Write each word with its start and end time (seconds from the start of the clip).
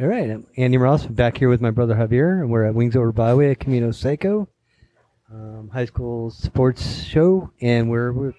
All 0.00 0.06
right, 0.06 0.30
I'm 0.30 0.46
Andy 0.56 0.78
Ross 0.78 1.04
back 1.04 1.36
here 1.36 1.50
with 1.50 1.60
my 1.60 1.70
brother 1.70 1.94
Javier, 1.94 2.40
and 2.40 2.50
we're 2.50 2.64
at 2.64 2.74
Wings 2.74 2.96
Over 2.96 3.12
Broadway 3.12 3.50
at 3.50 3.60
Camino 3.60 3.90
Seco, 3.90 4.48
um, 5.30 5.68
high 5.70 5.84
school 5.84 6.30
sports 6.30 7.02
show, 7.02 7.50
and 7.60 7.90
we're, 7.90 8.10
we're 8.10 8.32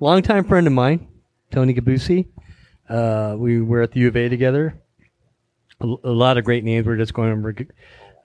longtime 0.00 0.42
friend 0.42 0.66
of 0.66 0.72
mine, 0.72 1.06
Tony 1.52 1.72
Gabusi. 1.72 2.26
Uh, 2.88 3.36
we 3.38 3.60
were 3.60 3.80
at 3.82 3.92
the 3.92 4.00
U 4.00 4.08
of 4.08 4.16
A 4.16 4.28
together. 4.28 4.82
A, 5.80 5.84
a 5.84 6.10
lot 6.10 6.36
of 6.36 6.44
great 6.44 6.64
names. 6.64 6.84
We're 6.84 6.96
just 6.96 7.14
going 7.14 7.30
over 7.30 7.54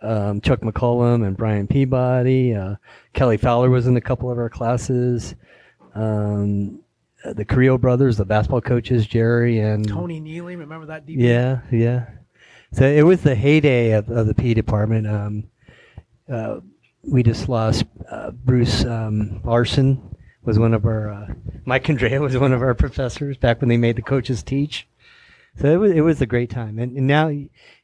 um, 0.01 0.41
Chuck 0.41 0.61
McCollum 0.61 1.27
and 1.27 1.37
Brian 1.37 1.67
Peabody. 1.67 2.55
Uh, 2.55 2.77
Kelly 3.13 3.37
Fowler 3.37 3.69
was 3.69 3.85
in 3.85 3.97
a 3.97 4.01
couple 4.01 4.31
of 4.31 4.39
our 4.39 4.49
classes. 4.49 5.35
Um, 5.93 6.79
the 7.23 7.45
Creel 7.45 7.77
brothers, 7.77 8.17
the 8.17 8.25
basketball 8.25 8.61
coaches, 8.61 9.05
Jerry 9.05 9.59
and 9.59 9.87
Tony 9.87 10.19
Neely, 10.19 10.55
remember 10.55 10.87
that? 10.87 11.05
DB? 11.05 11.17
yeah, 11.19 11.59
yeah. 11.71 12.07
So 12.71 12.85
it 12.87 13.03
was 13.03 13.21
the 13.21 13.35
heyday 13.35 13.91
of, 13.91 14.09
of 14.09 14.27
the 14.27 14.33
P 14.35 14.53
department. 14.53 15.07
Um, 15.07 15.43
uh, 16.31 16.59
we 17.03 17.23
just 17.23 17.49
lost 17.49 17.85
uh, 18.11 18.31
Bruce 18.31 18.85
um, 18.85 19.41
Larson 19.43 20.15
was 20.43 20.59
one 20.59 20.73
of 20.73 20.85
our 20.85 21.09
uh, 21.11 21.33
Mike 21.65 21.89
Andrea 21.89 22.21
was 22.21 22.37
one 22.37 22.53
of 22.53 22.61
our 22.61 22.73
professors 22.73 23.37
back 23.37 23.61
when 23.61 23.69
they 23.69 23.77
made 23.77 23.95
the 23.95 24.01
coaches 24.01 24.43
teach. 24.43 24.87
So 25.59 25.67
it 25.67 25.77
was 25.77 25.91
it 25.93 26.01
was 26.01 26.21
a 26.21 26.25
great 26.25 26.49
time, 26.49 26.77
and, 26.79 26.95
and 26.95 27.07
now 27.07 27.31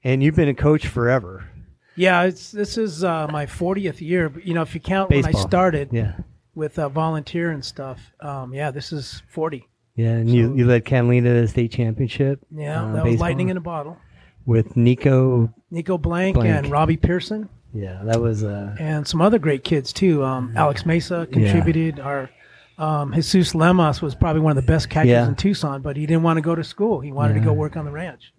and 0.04 0.24
you've 0.24 0.36
been 0.36 0.50
a 0.50 0.54
coach 0.54 0.88
forever. 0.88 1.50
Yeah, 1.96 2.24
it's 2.24 2.52
this 2.52 2.78
is 2.78 3.04
uh, 3.04 3.28
my 3.32 3.46
40th 3.46 4.02
year. 4.02 4.32
You 4.44 4.54
know, 4.54 4.62
if 4.62 4.76
you 4.76 4.82
count 4.82 5.10
when 5.10 5.26
I 5.26 5.32
started 5.32 5.90
Yeah, 5.92 6.18
with 6.54 6.78
uh, 6.78 6.90
volunteer 6.90 7.52
and 7.52 7.64
stuff, 7.66 8.12
um, 8.20 8.54
yeah, 8.54 8.70
this 8.72 8.92
is 8.94 9.24
40. 9.30 9.68
yeah, 9.96 10.12
and 10.12 10.30
you, 10.30 10.54
you 10.56 10.66
led 10.66 10.86
Catalina 10.86 11.34
to 11.34 11.42
the 11.42 11.48
state 11.48 11.72
championship. 11.72 12.40
Yeah, 12.52 12.86
uh, 12.86 12.94
that 12.94 13.06
was 13.06 13.20
lightning 13.20 13.50
in 13.50 13.58
a 13.58 13.62
bottle. 13.62 13.98
With 14.46 14.76
Nico. 14.78 15.54
Nico 15.72 15.98
Blank, 15.98 16.36
Blank. 16.36 16.50
and 16.50 16.72
Robbie 16.72 16.98
Pearson 16.98 17.50
Yeah, 17.74 18.02
that 18.04 18.22
was 18.22 18.44
uh, 18.44 18.76
and 18.80 19.08
some 19.08 19.22
other 19.22 19.40
great 19.40 19.64
kids 19.64 19.92
too. 19.92 20.24
Um, 20.24 20.54
Alex 20.56 20.86
Mesa 20.86 21.28
contributed. 21.32 22.00
Our 22.00 22.30
um, 22.78 23.14
Jesus 23.14 23.56
Lemos 23.56 24.02
was 24.02 24.16
probably 24.16 24.42
one 24.42 24.58
of 24.58 24.64
the 24.64 24.72
best 24.72 24.90
catchers 24.90 25.10
Yeah. 25.10 25.28
in 25.28 25.36
Tucson, 25.36 25.82
but 25.82 25.98
he 25.98 26.06
didn't 26.06 26.24
want 26.24 26.38
to 26.38 26.42
go 26.42 26.56
to 26.56 26.64
school. 26.64 27.00
He 27.00 27.12
wanted 27.12 27.36
to 27.36 27.40
go 27.40 27.54
work 27.54 27.76
on 27.78 27.86
the 27.86 27.92
ranch. 27.92 28.34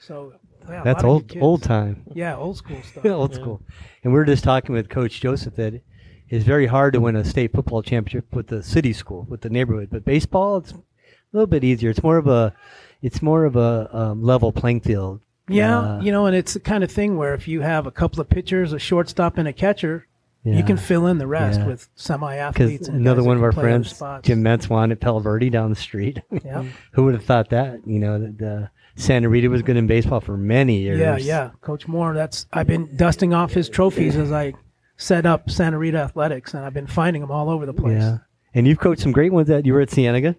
So 0.00 0.34
yeah, 0.68 0.82
that's 0.84 1.02
lot 1.02 1.16
of 1.22 1.26
good 1.26 1.38
old 1.38 1.42
old 1.42 1.62
time. 1.62 2.02
Yeah, 2.14 2.36
old 2.36 2.56
school 2.56 2.80
stuff. 2.82 3.04
old 3.06 3.34
school. 3.34 3.62
And 4.04 4.12
we 4.12 4.18
are 4.18 4.24
just 4.24 4.44
talking 4.44 4.74
with 4.74 4.88
Coach 4.88 5.20
Joseph 5.20 5.56
that 5.56 5.82
it's 6.28 6.44
very 6.44 6.66
hard 6.66 6.92
to 6.92 7.00
win 7.00 7.16
a 7.16 7.24
state 7.24 7.52
football 7.52 7.82
championship 7.82 8.34
with 8.34 8.48
the 8.48 8.62
city 8.62 8.92
school, 8.92 9.26
with 9.28 9.40
the 9.40 9.50
neighborhood. 9.50 9.88
But 9.90 10.04
baseball, 10.04 10.58
it's 10.58 10.72
a 10.72 10.76
little 11.32 11.46
bit 11.46 11.64
easier. 11.64 11.90
It's 11.90 12.02
more 12.02 12.18
of 12.18 12.26
a, 12.26 12.54
it's 13.00 13.22
more 13.22 13.44
of 13.44 13.56
a 13.56 13.88
um, 13.96 14.22
level 14.22 14.52
playing 14.52 14.80
field. 14.80 15.20
Yeah, 15.48 15.78
Uh, 15.78 16.00
you 16.00 16.12
know, 16.12 16.26
and 16.26 16.36
it's 16.36 16.54
the 16.54 16.60
kind 16.60 16.84
of 16.84 16.90
thing 16.90 17.16
where 17.16 17.34
if 17.34 17.48
you 17.48 17.60
have 17.62 17.86
a 17.86 17.90
couple 17.90 18.20
of 18.20 18.28
pitchers, 18.28 18.72
a 18.72 18.78
shortstop, 18.78 19.38
and 19.38 19.48
a 19.48 19.52
catcher, 19.52 20.06
you 20.44 20.62
can 20.62 20.78
fill 20.78 21.06
in 21.06 21.18
the 21.18 21.26
rest 21.26 21.60
Yeah. 21.60 21.66
with 21.66 21.88
semi-athletes. 21.94 22.88
And 22.88 23.00
another 23.00 23.22
one 23.22 23.36
of 23.36 23.42
our 23.42 23.52
friends. 23.52 24.02
Jim 24.22 24.42
Metz, 24.42 24.70
won 24.70 24.90
at 24.92 25.00
Palo 25.00 25.18
Verde 25.20 25.50
down 25.50 25.68
the 25.70 25.76
street. 25.76 26.22
Yeah. 26.44 26.64
Who 26.92 27.04
would 27.04 27.14
have 27.14 27.24
thought 27.24 27.50
that? 27.50 27.80
You 27.86 27.98
know, 27.98 28.18
the 28.18 28.70
Santa 28.96 29.28
Rita 29.28 29.48
was 29.50 29.62
good 29.62 29.76
in 29.76 29.86
baseball 29.86 30.20
for 30.20 30.36
many 30.36 30.78
years. 30.78 30.98
Yeah, 31.00 31.16
yeah, 31.18 31.50
Coach 31.60 31.86
Moore. 31.86 32.14
That's 32.14 32.46
I've 32.52 32.66
been 32.66 32.96
dusting 32.96 33.34
off 33.34 33.52
his 33.52 33.68
trophies 33.68 34.16
as 34.16 34.32
I 34.32 34.54
set 34.96 35.26
up 35.26 35.50
Santa 35.50 35.78
Rita 35.78 35.98
Athletics, 35.98 36.54
and 36.54 36.64
I've 36.64 36.74
been 36.74 36.86
finding 36.86 37.22
them 37.22 37.30
all 37.30 37.50
over 37.50 37.66
the 37.66 37.74
place. 37.74 38.00
Yeah. 38.00 38.18
And 38.54 38.66
you've 38.66 38.80
coached 38.80 39.02
some 39.02 39.12
great 39.12 39.32
ones 39.32 39.48
that 39.48 39.66
you 39.66 39.74
were 39.74 39.80
at 39.82 39.90
Cienega. 39.90 40.34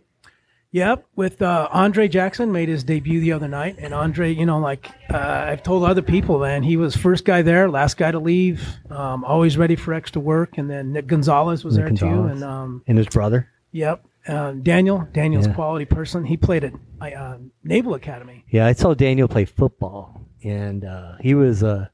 Yep, 0.72 1.06
with 1.16 1.42
uh, 1.42 1.68
Andre 1.72 2.08
Jackson 2.08 2.52
made 2.52 2.70
his 2.70 2.84
debut 2.84 3.20
the 3.22 3.32
other 3.32 3.48
night, 3.48 3.78
and 3.80 3.92
Andre, 3.92 4.32
you 4.32 4.46
know, 4.46 4.60
like 4.60 4.88
uh, 5.12 5.18
I've 5.18 5.64
told 5.64 5.84
other 5.84 6.04
people, 6.04 6.38
man, 6.40 6.62
he 6.62 6.78
was 6.78 6.96
first 6.96 7.26
guy 7.26 7.42
there, 7.42 7.68
last 7.72 7.98
guy 7.98 8.12
to 8.12 8.20
leave, 8.20 8.64
um, 8.92 9.24
always 9.24 9.58
ready 9.58 9.76
for 9.76 9.96
extra 9.96 10.22
work, 10.22 10.60
and 10.60 10.70
then 10.70 10.94
Nick 10.94 11.08
Gonzalez 11.08 11.64
was 11.64 11.76
Nick 11.78 11.88
there 11.88 11.96
too, 11.96 12.24
and 12.26 12.44
um, 12.44 12.84
And 12.86 13.00
his 13.00 13.08
brother. 13.08 13.50
yep, 13.72 14.06
uh, 14.28 14.52
Daniel, 14.52 15.08
Daniel's 15.12 15.48
Yeah. 15.48 15.54
quality 15.54 15.86
person. 15.86 16.24
He 16.24 16.38
played 16.38 16.64
at 16.64 16.74
uh, 17.02 17.38
Naval 17.64 17.96
Academy. 17.96 18.46
Yeah, 18.52 18.68
I 18.68 18.74
saw 18.74 18.94
Daniel 18.94 19.28
play 19.28 19.46
football, 19.46 20.22
and 20.44 20.86
uh, 20.86 21.14
he 21.20 21.34
was 21.34 21.64
a 21.64 21.90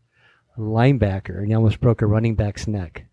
linebacker, 0.58 1.38
and 1.38 1.48
he 1.48 1.54
almost 1.54 1.80
broke 1.80 2.02
a 2.02 2.06
running 2.08 2.36
back's 2.36 2.68
neck. 2.68 3.06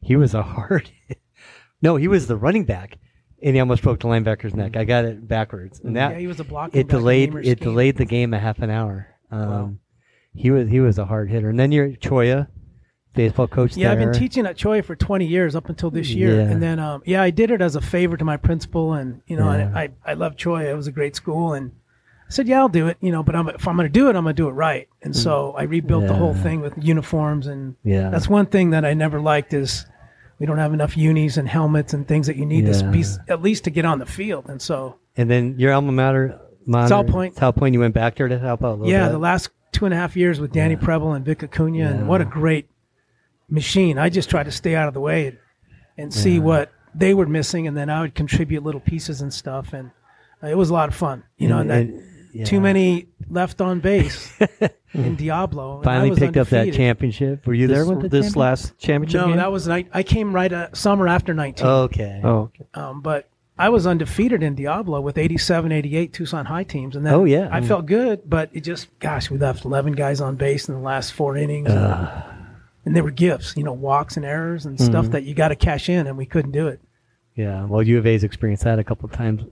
He 0.00 0.14
was 0.14 0.32
a 0.32 0.42
hard. 0.42 0.90
no, 1.82 1.96
he 1.96 2.06
was 2.06 2.28
the 2.28 2.36
running 2.36 2.64
back, 2.64 2.98
and 3.42 3.54
he 3.56 3.60
almost 3.60 3.82
broke 3.82 4.00
the 4.00 4.06
linebacker's 4.08 4.54
neck. 4.54 4.76
I 4.76 4.84
got 4.84 5.04
it 5.04 5.26
backwards, 5.26 5.80
and 5.80 5.96
that 5.96 6.12
yeah, 6.12 6.18
he 6.18 6.26
was 6.26 6.40
a 6.40 6.44
blocking. 6.44 6.80
it 6.80 6.88
delayed 6.88 7.34
it 7.34 7.58
scheme. 7.58 7.68
delayed 7.72 7.96
the 7.96 8.04
game 8.04 8.34
a 8.34 8.38
half 8.38 8.58
an 8.60 8.70
hour. 8.70 9.08
Um, 9.30 9.40
Wow. 9.50 9.72
He 10.34 10.50
was 10.50 10.68
he 10.68 10.78
was 10.80 10.98
a 10.98 11.04
hard 11.06 11.28
hitter, 11.30 11.48
and 11.50 11.58
then 11.58 11.72
you're 11.72 11.90
Cholla, 11.90 12.46
baseball 13.14 13.48
coach. 13.48 13.76
Yeah, 13.76 13.90
I've 13.92 13.98
been 13.98 14.12
teaching 14.12 14.46
at 14.46 14.56
Cholla 14.56 14.84
for 14.84 14.94
20 14.94 15.26
years 15.26 15.56
up 15.56 15.68
until 15.68 15.90
this 15.90 16.10
year, 16.10 16.36
Yeah. 16.36 16.42
and 16.50 16.62
then 16.62 16.78
um, 16.78 17.02
yeah, 17.04 17.20
I 17.22 17.30
did 17.30 17.50
it 17.50 17.60
as 17.60 17.74
a 17.74 17.80
favor 17.80 18.16
to 18.16 18.24
my 18.24 18.36
principal, 18.36 18.92
and 18.94 19.22
you 19.26 19.36
know, 19.36 19.50
Yeah. 19.52 19.72
I, 19.74 19.82
I 19.82 19.90
I 20.06 20.14
love 20.14 20.36
Choi. 20.36 20.70
It 20.70 20.74
was 20.76 20.86
a 20.86 20.92
great 20.92 21.16
school, 21.16 21.52
and 21.54 21.72
I 22.28 22.30
said, 22.30 22.46
yeah, 22.46 22.60
I'll 22.60 22.68
do 22.68 22.86
it. 22.86 22.96
You 23.00 23.10
know, 23.10 23.24
but 23.24 23.34
I'm, 23.34 23.48
if 23.48 23.66
I'm 23.66 23.74
going 23.74 23.88
to 23.88 23.92
do 23.92 24.06
it, 24.08 24.14
I'm 24.14 24.22
going 24.22 24.36
to 24.36 24.40
do 24.42 24.46
it 24.48 24.52
right. 24.52 24.88
And 25.02 25.16
so 25.16 25.52
I 25.58 25.64
rebuilt 25.64 26.06
the 26.06 26.14
whole 26.14 26.34
Mm. 26.34 26.42
Thing 26.44 26.60
with 26.60 26.74
uniforms, 26.80 27.48
and 27.48 27.74
Yeah. 27.82 28.10
that's 28.10 28.28
one 28.28 28.46
thing 28.46 28.70
that 28.70 28.84
I 28.84 28.94
never 28.94 29.20
liked 29.20 29.52
is 29.52 29.84
we 30.40 30.46
don't 30.46 30.58
have 30.58 30.72
enough 30.74 30.96
unis 30.96 31.36
and 31.36 31.48
helmets 31.48 31.92
and 31.94 32.08
things 32.08 32.26
that 32.26 32.34
you 32.36 32.44
need 32.46 32.66
to 32.66 32.90
be 32.90 33.04
at 33.28 33.40
least 33.42 33.62
to 33.64 33.70
get 33.70 33.84
on 33.84 33.98
the 34.00 34.06
field. 34.06 34.48
And 34.48 34.60
so 34.60 34.96
And 35.16 35.30
then 35.30 35.54
your 35.58 35.72
alma 35.72 35.92
mater, 35.92 36.40
mater 36.66 36.88
South 36.88 37.06
Point. 37.06 37.36
South 37.36 37.54
Point. 37.54 37.74
You 37.74 37.80
went 37.80 37.94
back 37.94 38.16
there 38.16 38.26
to 38.26 38.38
help 38.38 38.62
out 38.64 38.68
a 38.68 38.70
little 38.70 38.86
bit. 38.86 38.90
yeah, 38.92 39.06
bit. 39.06 39.12
the 39.12 39.18
last 39.18 39.50
two 39.72 39.84
and 39.84 39.94
a 39.94 39.96
half 39.96 40.16
years 40.16 40.40
with 40.40 40.50
Danny 40.52 40.74
Yeah. 40.74 40.80
Preble 40.80 41.12
and 41.12 41.24
Vic 41.24 41.44
Acuna, 41.44 41.78
Yeah. 41.78 41.88
and 41.90 42.08
what 42.08 42.20
a 42.20 42.24
great 42.24 42.68
machine. 43.48 43.98
I 43.98 44.08
just 44.08 44.30
tried 44.30 44.44
to 44.44 44.50
stay 44.52 44.74
out 44.74 44.88
of 44.88 44.94
the 44.94 45.00
way 45.00 45.26
and, 45.28 45.38
and 45.98 46.14
see 46.14 46.34
Yeah. 46.34 46.40
what 46.40 46.72
they 46.94 47.14
were 47.14 47.26
missing, 47.26 47.66
and 47.68 47.76
then 47.76 47.88
I 47.90 48.00
would 48.00 48.14
contribute 48.14 48.62
little 48.64 48.80
pieces 48.80 49.20
and 49.20 49.32
stuff, 49.32 49.72
and 49.72 49.90
it 50.42 50.56
was 50.56 50.70
a 50.70 50.72
lot 50.72 50.88
of 50.88 50.94
fun. 50.94 51.22
You 51.36 51.48
know, 51.48 51.58
and, 51.58 51.70
that, 51.70 51.86
yeah. 52.32 52.44
too 52.44 52.60
many 52.60 53.06
left 53.28 53.60
on 53.60 53.80
base 53.80 54.32
in 54.94 55.16
Diablo. 55.16 55.78
and 55.80 55.88
I 55.88 56.00
Finally 56.00 56.18
picked 56.18 56.36
up 56.36 56.48
that 56.48 56.72
championship. 56.74 57.46
Were 57.46 57.54
you 57.54 57.66
there 57.66 57.80
This, 57.84 57.88
with 57.88 58.00
the 58.02 58.08
this 58.08 58.26
championship? 58.26 58.36
last 58.36 58.78
championship 58.78 59.20
No, 59.20 59.26
game? 59.28 59.36
that 59.36 59.52
was 59.52 59.68
night. 59.68 59.88
I 59.92 60.02
came 60.02 60.34
right 60.34 60.52
uh, 60.52 60.68
summer 60.72 61.06
after 61.08 61.34
19. 61.34 61.66
Okay. 61.66 62.20
oh, 62.24 62.28
okay. 62.54 62.66
Um, 62.74 63.00
but 63.00 63.28
I 63.58 63.68
was 63.68 63.86
undefeated 63.86 64.42
in 64.42 64.54
Diablo 64.54 65.00
with 65.00 65.18
87, 65.18 65.70
88 65.70 66.12
Tucson 66.12 66.46
High 66.46 66.64
teams. 66.64 66.96
And 66.96 67.04
then 67.04 67.12
Oh, 67.14 67.24
yeah. 67.24 67.48
I 67.52 67.60
felt 67.60 67.86
good, 67.86 68.22
but 68.28 68.48
it 68.52 68.62
just, 68.62 68.88
gosh, 69.00 69.30
we 69.30 69.36
left 69.38 69.64
11 69.64 69.92
guys 69.92 70.20
on 70.20 70.36
base 70.36 70.68
in 70.68 70.74
the 70.74 70.80
last 70.80 71.12
four 71.12 71.36
innings. 71.36 71.68
and 71.70 72.96
they 72.96 73.02
were 73.02 73.10
gifts, 73.10 73.54
you 73.56 73.62
know, 73.64 73.74
walks 73.74 74.16
and 74.16 74.24
errors 74.24 74.64
and 74.66 74.80
stuff 74.80 75.04
Mm-hmm. 75.04 75.12
that 75.12 75.24
you 75.24 75.34
got 75.34 75.48
to 75.48 75.56
cash 75.56 75.88
in, 75.90 76.06
and 76.06 76.16
we 76.16 76.24
couldn't 76.26 76.52
do 76.52 76.68
it. 76.68 76.80
Yeah. 77.36 77.64
Well, 77.66 77.82
U 77.82 77.98
of 77.98 78.06
A's 78.06 78.24
experienced 78.24 78.64
that 78.64 78.78
a 78.78 78.84
couple 78.84 79.04
of 79.08 79.12
times. 79.12 79.42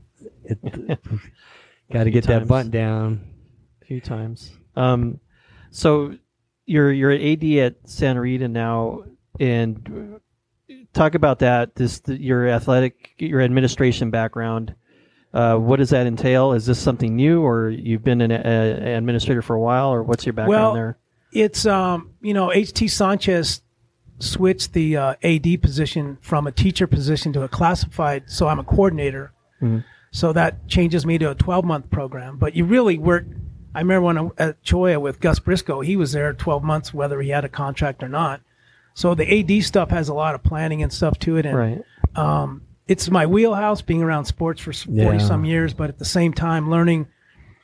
It, 0.45 0.59
got 1.93 2.04
to 2.04 2.10
get 2.10 2.25
that 2.25 2.38
times. 2.38 2.49
bunt 2.49 2.71
down. 2.71 3.21
a 3.82 3.84
few 3.87 4.00
times. 4.00 4.53
Um, 4.76 5.21
so 5.71 6.15
you're 6.66 6.93
you're 6.93 7.10
an 7.10 7.21
AD 7.21 7.44
at 7.59 7.88
Santa 7.88 8.21
Rita 8.21 8.49
now, 8.49 9.04
and 9.41 10.21
talk 10.92 11.15
about 11.15 11.41
that. 11.41 11.74
This 11.74 12.03
your 12.07 12.48
athletic, 12.48 13.15
your 13.18 13.41
administration 13.41 14.10
background. 14.10 14.74
Uh, 15.33 15.57
what 15.57 15.77
does 15.77 15.91
that 15.91 16.07
entail? 16.07 16.53
Is 16.53 16.66
this 16.66 16.78
something 16.78 17.15
new, 17.15 17.42
or 17.42 17.68
you've 17.68 18.03
been 18.03 18.22
an, 18.22 18.30
a, 18.30 18.34
an 18.34 18.86
administrator 18.97 19.42
for 19.42 19.57
a 19.57 19.60
while, 19.60 19.92
or 19.92 20.03
what's 20.03 20.24
your 20.24 20.33
background 20.33 20.62
Well, 20.62 20.74
there? 20.74 20.98
It's, 21.33 21.66
um, 21.66 22.15
you 22.22 22.33
know, 22.33 22.48
HT 22.48 22.89
Sanchez 22.91 23.60
switched 24.21 24.72
the 24.72 24.97
uh, 24.97 25.15
AD 25.22 25.60
position 25.60 26.16
from 26.22 26.47
a 26.47 26.53
teacher 26.53 26.86
position 26.86 27.34
to 27.34 27.42
a 27.42 27.48
classified, 27.48 28.24
so 28.27 28.48
I'm 28.48 28.59
a 28.59 28.65
coordinator. 28.65 29.33
Mm-hmm. 29.60 29.80
So 30.18 30.32
that 30.32 30.66
changes 30.66 31.06
me 31.06 31.16
to 31.18 31.30
a 31.30 31.34
12 31.36 31.65
month 31.65 31.91
program. 31.91 32.38
But 32.38 32.56
you 32.56 32.65
really 32.65 32.98
work. 32.98 33.24
I 33.74 33.80
remember 33.80 34.04
when 34.06 34.18
I, 34.18 34.28
at 34.48 34.62
Cholla 34.65 35.00
with 35.00 35.20
Gus 35.20 35.38
Briscoe, 35.38 35.80
he 35.80 35.94
was 35.97 36.10
there 36.10 36.32
12 36.32 36.65
months, 36.65 36.92
whether 36.92 37.20
he 37.22 37.30
had 37.30 37.44
a 37.44 37.48
contract 37.48 38.03
or 38.03 38.09
not. 38.09 38.41
So 38.94 39.15
the 39.15 39.26
AD 39.41 39.62
stuff 39.62 39.91
has 39.91 40.09
a 40.09 40.15
lot 40.15 40.34
of 40.34 40.42
planning 40.42 40.82
and 40.82 40.92
stuff 40.92 41.18
to 41.20 41.36
it. 41.36 41.47
And 41.47 41.56
Right. 41.56 41.82
Um, 42.16 42.62
it's 42.88 43.09
my 43.10 43.26
wheelhouse 43.26 43.80
being 43.80 44.03
around 44.03 44.24
sports 44.24 44.60
for 44.60 44.72
40 44.72 44.92
Yeah. 44.97 45.18
some 45.18 45.44
years, 45.44 45.72
but 45.72 45.88
at 45.88 45.98
the 45.98 46.04
same 46.04 46.32
time 46.32 46.68
learning 46.68 47.06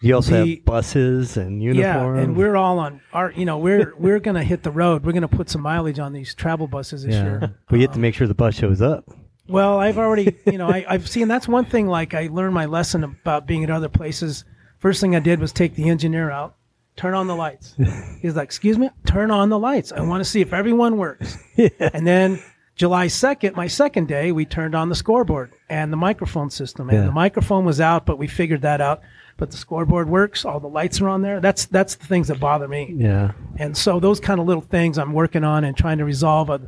You 0.01 0.15
also 0.15 0.45
The- 0.45 0.57
have 0.57 0.65
buses 0.67 1.37
and 1.39 1.61
uniforms. 1.63 2.19
yeah, 2.19 2.23
and 2.23 2.37
we're 2.37 2.57
all 2.57 2.79
on 2.79 3.01
our. 3.15 3.33
You 3.33 3.47
know, 3.47 3.57
we're 3.59 3.95
we're 3.99 4.21
gonna 4.21 4.45
hit 4.45 4.63
the 4.63 4.71
road. 4.71 5.05
We're 5.05 5.13
gonna 5.13 5.29
put 5.29 5.49
some 5.49 5.63
mileage 5.63 5.99
on 5.99 6.13
these 6.13 6.35
travel 6.35 6.67
buses 6.69 7.05
this 7.05 7.15
yeah. 7.15 7.23
year. 7.25 7.55
But 7.71 7.77
you 7.77 7.83
have 7.83 7.93
to 7.93 7.99
uh, 7.99 8.03
make 8.03 8.15
sure 8.15 8.27
the 8.29 8.35
bus 8.35 8.55
shows 8.55 8.83
up. 8.83 9.07
Well, 9.49 9.79
I've 9.79 9.99
already, 9.99 10.37
you 10.47 10.59
know, 10.59 10.69
I, 10.69 10.85
I've 10.89 11.09
seen 11.09 11.29
that's 11.29 11.49
one 11.49 11.65
thing. 11.65 11.87
Like 11.87 12.15
I 12.15 12.29
learned 12.31 12.55
my 12.55 12.67
lesson 12.67 13.05
about 13.05 13.47
being 13.47 13.65
at 13.65 13.71
other 13.71 13.89
places. 13.89 14.45
First 14.79 15.01
thing 15.01 15.17
I 15.17 15.21
did 15.21 15.41
was 15.41 15.53
take 15.53 15.75
the 15.75 15.89
engineer 15.89 16.31
out, 16.31 16.57
turn 16.97 17.15
on 17.15 17.27
the 17.27 17.37
lights. 17.37 17.75
He's 18.21 18.37
like, 18.37 18.45
"Excuse 18.45 18.79
me, 18.79 18.91
turn 19.07 19.31
on 19.31 19.49
the 19.49 19.59
lights. 19.59 19.93
I 19.93 20.01
want 20.01 20.23
to 20.23 20.29
see 20.29 20.41
if 20.41 20.53
everyone 20.53 20.97
works." 20.97 21.37
And 21.57 22.07
then 22.07 22.41
July 22.77 23.07
second, 23.07 23.55
my 23.55 23.69
second 23.69 24.09
day, 24.09 24.33
we 24.33 24.45
turned 24.45 24.75
on 24.75 24.89
the 24.89 24.95
scoreboard, 24.95 25.53
and 25.69 25.93
the 25.93 25.97
microphone 25.97 26.51
system. 26.51 26.91
Yeah. 26.91 26.99
And 26.99 27.09
the 27.09 27.13
microphone 27.13 27.65
was 27.65 27.81
out, 27.81 28.05
but 28.05 28.19
we 28.19 28.27
figured 28.27 28.63
that 28.63 28.81
out. 28.81 29.01
But 29.37 29.51
the 29.51 29.57
scoreboard 29.57 30.09
works. 30.09 30.45
All 30.45 30.61
the 30.61 30.69
lights 30.69 31.01
are 31.01 31.09
on 31.09 31.23
there. 31.23 31.41
That's 31.41 31.67
that's 31.67 31.95
the 31.97 32.07
things 32.07 32.29
that 32.29 32.41
bother 32.41 32.69
me. 32.69 32.95
Yeah. 32.97 33.33
And 33.57 33.77
so 33.77 34.01
those 34.01 34.21
kind 34.21 34.41
of 34.41 34.47
little 34.47 34.63
things 34.63 34.99
I'm 34.99 35.13
working 35.13 35.45
on 35.45 35.65
and 35.65 35.77
trying 35.77 35.99
to 35.99 36.05
resolve 36.05 36.51
uh, 36.51 36.59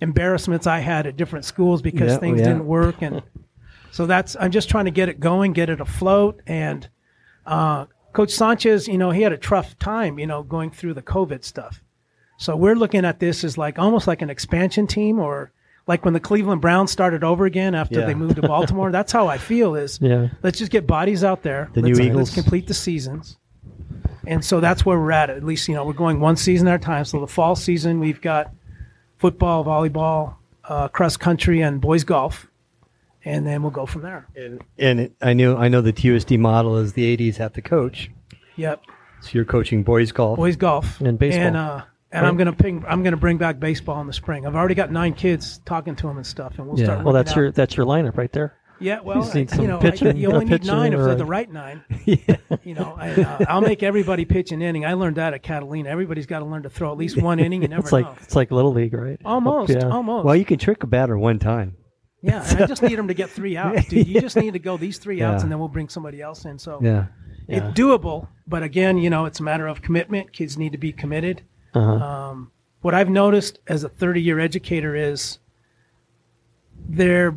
embarrassments 0.00 0.66
I 0.66 0.80
had 0.80 1.06
at 1.06 1.16
different 1.16 1.44
schools 1.44 1.82
because 1.82 2.12
Yeah, 2.12 2.18
things 2.18 2.40
yeah. 2.40 2.46
didn't 2.48 2.66
work. 2.66 2.96
And 3.02 3.22
so 3.90 4.06
that's 4.06 4.36
I'm 4.38 4.50
just 4.50 4.68
trying 4.68 4.84
to 4.86 4.90
get 4.90 5.08
it 5.08 5.20
going, 5.20 5.52
get 5.52 5.68
it 5.70 5.80
afloat. 5.80 6.40
And 6.46 6.88
uh, 7.46 7.86
Coach 8.12 8.30
Sanchez, 8.30 8.88
you 8.88 8.98
know, 8.98 9.10
he 9.10 9.22
had 9.22 9.32
a 9.32 9.36
tough 9.38 9.78
time, 9.78 10.18
you 10.18 10.26
know, 10.26 10.42
going 10.42 10.70
through 10.70 10.94
the 10.94 11.02
COVID 11.02 11.44
stuff. 11.44 11.82
So 12.36 12.56
we're 12.56 12.74
looking 12.74 13.04
at 13.04 13.20
this 13.20 13.44
as 13.44 13.56
like 13.56 13.78
almost 13.78 14.06
like 14.06 14.20
an 14.22 14.30
expansion 14.30 14.86
team 14.86 15.18
or 15.20 15.52
like 15.86 16.04
when 16.04 16.14
the 16.14 16.20
Cleveland 16.20 16.60
Browns 16.62 16.90
started 16.90 17.22
over 17.22 17.44
again 17.44 17.74
after 17.74 18.00
Yeah. 18.00 18.06
they 18.06 18.14
moved 18.14 18.36
to 18.36 18.42
Baltimore. 18.48 18.90
that's 18.90 19.12
how 19.12 19.28
I 19.28 19.38
feel 19.38 19.74
is 19.74 19.98
Yeah. 20.02 20.28
let's 20.42 20.58
just 20.58 20.72
get 20.72 20.86
bodies 20.86 21.22
out 21.22 21.42
there. 21.42 21.70
The 21.74 21.82
new 21.82 21.88
let's, 21.90 22.00
Eagles. 22.00 22.16
let's 22.30 22.34
complete 22.34 22.66
the 22.66 22.74
seasons. 22.74 23.38
And 24.26 24.42
so 24.44 24.58
that's 24.60 24.86
where 24.86 24.98
we're 24.98 25.12
at. 25.12 25.28
At 25.28 25.44
least, 25.44 25.68
you 25.68 25.74
know, 25.74 25.84
we're 25.84 25.92
going 25.92 26.18
one 26.18 26.36
season 26.36 26.66
at 26.66 26.76
a 26.76 26.78
time. 26.82 27.04
So 27.04 27.20
the 27.20 27.26
fall 27.26 27.54
season, 27.54 28.00
we've 28.00 28.20
got 28.22 28.50
football, 29.24 29.64
volleyball, 29.64 30.34
uh, 30.68 30.86
cross 30.88 31.16
country, 31.16 31.62
and 31.62 31.80
boys 31.80 32.04
golf. 32.04 32.46
And 33.24 33.46
then 33.46 33.62
we'll 33.62 33.70
go 33.70 33.86
from 33.86 34.02
there. 34.02 34.26
And, 34.36 34.62
and 34.78 35.00
it, 35.00 35.12
I 35.22 35.32
knew 35.32 35.56
I 35.56 35.68
know 35.68 35.80
the 35.80 35.94
TUSD 35.94 36.38
model 36.38 36.76
is 36.76 36.92
the 36.92 37.16
80s 37.16 37.36
have 37.38 37.54
to 37.54 37.62
coach. 37.62 38.10
Yep. 38.56 38.82
So 39.22 39.30
you're 39.32 39.46
coaching 39.46 39.82
boys 39.82 40.12
golf. 40.12 40.36
Boys 40.36 40.56
golf. 40.56 41.00
And 41.00 41.18
baseball. 41.18 41.42
And, 41.42 41.56
uh, 41.56 41.84
and 42.12 42.26
I'm 42.26 42.36
gonna 42.36 42.52
ping, 42.52 42.84
I'm 42.86 43.02
gonna 43.02 43.16
bring 43.16 43.38
back 43.38 43.58
baseball 43.58 43.98
in 44.02 44.06
the 44.06 44.12
spring. 44.12 44.46
I've 44.46 44.54
already 44.56 44.74
got 44.74 44.92
nine 44.92 45.14
kids 45.14 45.62
talking 45.64 45.96
to 45.96 46.06
them 46.06 46.18
and 46.18 46.26
stuff, 46.26 46.58
and 46.58 46.68
we'll 46.68 46.78
Yeah. 46.78 46.84
start. 46.84 46.98
Well, 46.98 47.06
working 47.06 47.16
that's 47.16 47.30
out. 47.30 47.36
your 47.36 47.50
that's 47.50 47.76
your 47.78 47.86
lineup 47.86 48.18
right 48.18 48.30
there. 48.30 48.52
Yeah, 48.80 49.00
well, 49.00 49.22
I- 49.34 49.46
you 49.60 49.66
know, 49.68 49.78
pitching, 49.78 50.08
I, 50.08 50.12
you 50.12 50.32
only 50.32 50.46
need 50.46 50.64
nine 50.64 50.92
if 50.92 50.98
they're 51.00 51.14
the 51.14 51.24
right 51.24 51.50
nine. 51.50 51.82
yeah. 52.04 52.36
You 52.64 52.74
know, 52.74 52.94
I, 52.98 53.10
uh, 53.12 53.44
I'll 53.48 53.60
make 53.60 53.82
everybody 53.82 54.24
pitch 54.24 54.52
an 54.52 54.60
inning. 54.62 54.84
I 54.84 54.94
learned 54.94 55.16
that 55.16 55.32
at 55.32 55.42
Catalina. 55.42 55.88
Everybody's 55.88 56.26
got 56.26 56.40
to 56.40 56.44
learn 56.44 56.62
to 56.64 56.70
throw 56.70 56.90
at 56.92 56.98
least 56.98 57.16
one 57.20 57.38
inning. 57.40 57.62
You 57.62 57.68
never 57.68 57.80
It's 57.82 57.92
like 57.92 58.04
know. 58.04 58.14
it's 58.20 58.34
like 58.36 58.50
little 58.50 58.72
league, 58.72 58.94
right? 58.94 59.18
Almost, 59.24 59.70
Yeah. 59.72 59.88
almost. 59.88 60.24
Well, 60.24 60.36
you 60.36 60.44
can 60.44 60.58
trick 60.58 60.82
a 60.82 60.86
batter 60.86 61.16
one 61.16 61.38
time. 61.38 61.76
yeah, 62.22 62.42
and 62.50 62.62
I 62.62 62.66
just 62.66 62.82
need 62.82 62.96
them 62.98 63.08
to 63.08 63.14
get 63.14 63.30
three 63.30 63.56
outs, 63.58 63.86
dude. 63.88 64.06
You 64.08 64.20
just 64.20 64.36
need 64.36 64.52
to 64.54 64.58
go 64.58 64.76
these 64.76 64.98
three 64.98 65.22
outs, 65.22 65.42
and 65.42 65.52
then 65.52 65.58
we'll 65.58 65.68
bring 65.68 65.88
somebody 65.88 66.20
else 66.20 66.44
in. 66.44 66.58
So 66.58 66.80
Yeah. 66.82 67.06
It's 67.46 67.78
doable, 67.78 68.28
but 68.46 68.62
again, 68.62 68.96
you 68.98 69.10
know, 69.10 69.26
it's 69.26 69.38
a 69.38 69.42
matter 69.42 69.66
of 69.66 69.82
commitment. 69.82 70.32
Kids 70.32 70.56
need 70.56 70.72
to 70.72 70.78
be 70.78 70.92
committed. 70.92 71.42
Uh-huh. 71.74 71.92
Um, 71.92 72.50
what 72.80 72.94
I've 72.94 73.10
noticed 73.10 73.58
as 73.66 73.84
a 73.84 73.88
30 73.88 74.22
year 74.22 74.40
educator 74.40 74.94
is 74.96 75.38
they're 76.88 77.36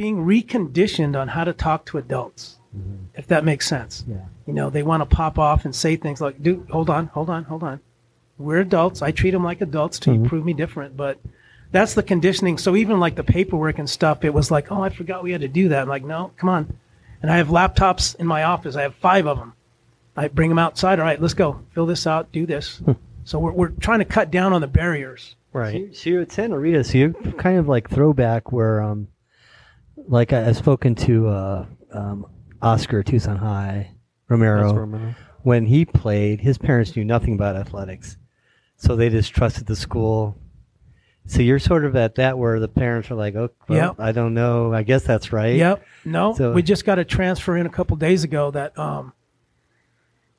being 0.00 0.24
reconditioned 0.24 1.14
on 1.14 1.28
how 1.28 1.44
to 1.44 1.52
talk 1.52 1.84
to 1.84 1.98
adults, 1.98 2.58
mm-hmm. 2.74 3.04
if 3.16 3.26
that 3.26 3.44
makes 3.44 3.68
sense. 3.68 4.02
Yeah. 4.08 4.24
You 4.46 4.54
know, 4.54 4.70
they 4.70 4.82
want 4.82 5.02
to 5.02 5.04
pop 5.14 5.38
off 5.38 5.66
and 5.66 5.76
say 5.76 5.96
things 5.96 6.22
like, 6.22 6.42
dude, 6.42 6.66
hold 6.70 6.88
on, 6.88 7.08
hold 7.08 7.28
on, 7.28 7.44
hold 7.44 7.62
on. 7.62 7.80
We're 8.38 8.60
adults. 8.60 9.02
I 9.02 9.10
treat 9.10 9.32
them 9.32 9.44
like 9.44 9.60
adults 9.60 9.98
till 9.98 10.14
you 10.14 10.20
mm-hmm. 10.20 10.28
prove 10.30 10.46
me 10.46 10.54
different. 10.54 10.96
But 10.96 11.18
that's 11.70 11.92
the 11.92 12.02
conditioning. 12.02 12.56
So 12.56 12.76
even 12.76 12.98
like 12.98 13.14
the 13.14 13.22
paperwork 13.22 13.78
and 13.78 13.90
stuff, 13.90 14.24
it 14.24 14.32
was 14.32 14.50
like, 14.50 14.72
oh, 14.72 14.80
I 14.82 14.88
forgot 14.88 15.22
we 15.22 15.32
had 15.32 15.42
to 15.42 15.48
do 15.48 15.68
that. 15.68 15.82
I'm 15.82 15.88
like, 15.88 16.02
no, 16.02 16.32
come 16.38 16.48
on. 16.48 16.78
And 17.20 17.30
I 17.30 17.36
have 17.36 17.48
laptops 17.48 18.16
in 18.16 18.26
my 18.26 18.44
office. 18.44 18.76
I 18.76 18.82
have 18.82 18.94
five 18.94 19.26
of 19.26 19.36
them. 19.36 19.52
I 20.16 20.28
bring 20.28 20.48
them 20.48 20.58
outside. 20.58 20.98
All 20.98 21.04
right, 21.04 21.20
let's 21.20 21.34
go. 21.34 21.60
Fill 21.74 21.84
this 21.84 22.06
out. 22.06 22.32
Do 22.32 22.46
this. 22.46 22.78
Hmm. 22.78 22.92
so 23.24 23.38
we're, 23.38 23.52
we're 23.52 23.68
trying 23.68 23.98
to 23.98 24.06
cut 24.06 24.30
down 24.30 24.54
on 24.54 24.62
the 24.62 24.66
barriers. 24.66 25.36
Right. 25.52 25.94
So 25.94 26.08
you're 26.08 26.22
at 26.22 26.32
Santa 26.32 26.58
Rita, 26.58 26.84
so 26.84 26.96
you're 26.96 27.12
kind 27.34 27.58
of 27.58 27.68
like 27.68 27.90
throwback 27.90 28.50
where, 28.50 28.80
um, 28.80 29.08
like 30.08 30.32
I, 30.32 30.46
I've 30.48 30.56
spoken 30.56 30.94
to 30.96 31.28
uh, 31.28 31.66
um, 31.92 32.26
Oscar 32.62 33.02
Tucson 33.02 33.36
High 33.36 33.92
Romero. 34.28 34.72
Romero. 34.72 35.14
When 35.42 35.66
he 35.66 35.84
played, 35.84 36.40
his 36.40 36.58
parents 36.58 36.94
knew 36.94 37.04
nothing 37.04 37.34
about 37.34 37.56
athletics, 37.56 38.18
so 38.76 38.94
they 38.96 39.08
just 39.08 39.32
trusted 39.34 39.66
the 39.66 39.76
school. 39.76 40.36
So 41.26 41.42
you're 41.42 41.58
sort 41.58 41.84
of 41.84 41.96
at 41.96 42.16
that 42.16 42.38
where 42.38 42.58
the 42.60 42.68
parents 42.68 43.10
are 43.10 43.14
like, 43.14 43.34
"Oh, 43.36 43.50
well, 43.68 43.78
Yep. 43.78 43.94
I 44.00 44.12
don't 44.12 44.34
know. 44.34 44.72
I 44.74 44.82
guess 44.82 45.02
that's 45.04 45.32
right." 45.32 45.56
Yep. 45.56 45.82
No, 46.04 46.34
So- 46.34 46.52
we 46.52 46.62
just 46.62 46.84
got 46.84 46.98
a 46.98 47.04
transfer 47.04 47.56
in 47.56 47.66
a 47.66 47.70
couple 47.70 47.96
days 47.96 48.24
ago 48.24 48.50
that, 48.50 48.76
um, 48.78 49.12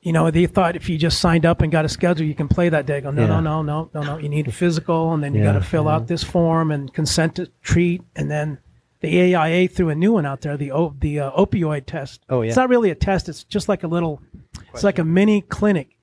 you 0.01 0.11
know, 0.11 0.29
they 0.31 0.47
thought 0.47 0.75
if 0.75 0.89
you 0.89 0.97
just 0.97 1.19
signed 1.19 1.45
up 1.45 1.61
and 1.61 1.71
got 1.71 1.85
a 1.85 1.89
schedule, 1.89 2.25
you 2.25 2.33
can 2.35 2.47
play 2.47 2.69
that 2.69 2.85
day. 2.87 2.97
I 2.97 2.99
go, 3.01 3.11
no, 3.11 3.21
Yeah. 3.21 3.27
no, 3.27 3.39
no, 3.39 3.61
no, 3.61 3.89
no, 3.93 4.01
no. 4.03 4.17
You 4.17 4.29
need 4.29 4.47
a 4.47 4.51
physical, 4.51 5.13
and 5.13 5.23
then 5.23 5.33
you 5.33 5.41
Yeah, 5.41 5.53
got 5.53 5.59
to 5.59 5.65
fill 5.65 5.87
out 5.87 6.07
this 6.07 6.23
form 6.23 6.71
and 6.71 6.91
consent 6.93 7.35
to 7.35 7.47
treat, 7.61 8.01
and 8.15 8.29
then 8.29 8.57
the 9.01 9.35
AIA 9.35 9.67
threw 9.67 9.89
a 9.89 9.95
new 9.95 10.13
one 10.13 10.25
out 10.25 10.41
there, 10.41 10.57
the 10.57 10.71
o- 10.71 10.95
the 10.99 11.19
uh, 11.19 11.31
opioid 11.31 11.85
test. 11.85 12.21
Oh, 12.29 12.41
yeah. 12.41 12.47
It's 12.49 12.57
not 12.57 12.69
really 12.69 12.89
a 12.91 12.95
test. 12.95 13.27
It's 13.29 13.43
just 13.43 13.67
like 13.69 13.83
a 13.83 13.87
little, 13.87 14.21
it's 14.73 14.83
like 14.83 14.99
a 14.99 15.03
mini 15.03 15.41
clinic, 15.41 15.97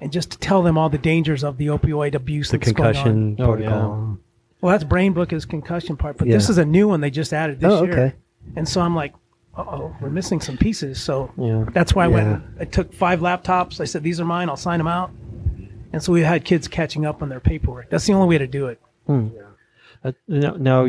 and 0.00 0.10
just 0.12 0.30
to 0.32 0.38
tell 0.38 0.62
them 0.62 0.76
all 0.78 0.88
the 0.88 0.98
dangers 0.98 1.44
of 1.44 1.56
the 1.58 1.66
opioid 1.68 2.14
abuse. 2.14 2.50
The 2.50 2.58
that's 2.58 2.72
going 2.72 2.88
on. 2.88 2.94
concussion 2.94 3.36
Oh, 3.40 3.44
protocol. 3.46 4.18
Well, 4.60 4.72
that's 4.72 4.84
Brain 4.84 5.12
Book 5.12 5.32
is 5.32 5.44
concussion 5.44 5.96
part, 5.96 6.16
but 6.18 6.26
this 6.26 6.46
Yeah. 6.48 6.50
is 6.50 6.58
a 6.58 6.64
new 6.64 6.88
one 6.88 7.00
they 7.00 7.10
just 7.10 7.32
added 7.32 7.60
this 7.60 7.72
Oh, 7.72 7.84
year. 7.84 7.92
okay. 7.92 8.14
And 8.56 8.68
so 8.68 8.80
I'm 8.80 8.94
like, 8.96 9.14
oh, 9.56 9.94
we're 10.00 10.10
missing 10.10 10.40
some 10.40 10.56
pieces. 10.56 11.00
So 11.00 11.30
Yeah. 11.36 11.64
that's 11.72 11.94
why 11.94 12.04
I 12.06 12.08
went. 12.08 12.26
Yeah. 12.28 12.34
and 12.34 12.42
I 12.60 12.64
took 12.64 12.92
five 12.92 13.20
laptops. 13.20 13.80
I 13.80 13.84
said 13.84 14.02
these 14.02 14.20
are 14.20 14.24
mine. 14.24 14.48
I'll 14.48 14.56
sign 14.56 14.78
them 14.78 14.88
out. 14.88 15.10
And 15.92 16.02
so 16.02 16.12
we 16.12 16.22
had 16.22 16.44
kids 16.44 16.66
catching 16.66 17.06
up 17.06 17.22
on 17.22 17.28
their 17.28 17.40
paperwork. 17.40 17.88
That's 17.90 18.06
the 18.06 18.14
only 18.14 18.28
way 18.28 18.38
to 18.38 18.46
do 18.46 18.66
it. 18.66 18.80
Uh, 19.08 20.12
now, 20.26 20.52
now 20.58 20.86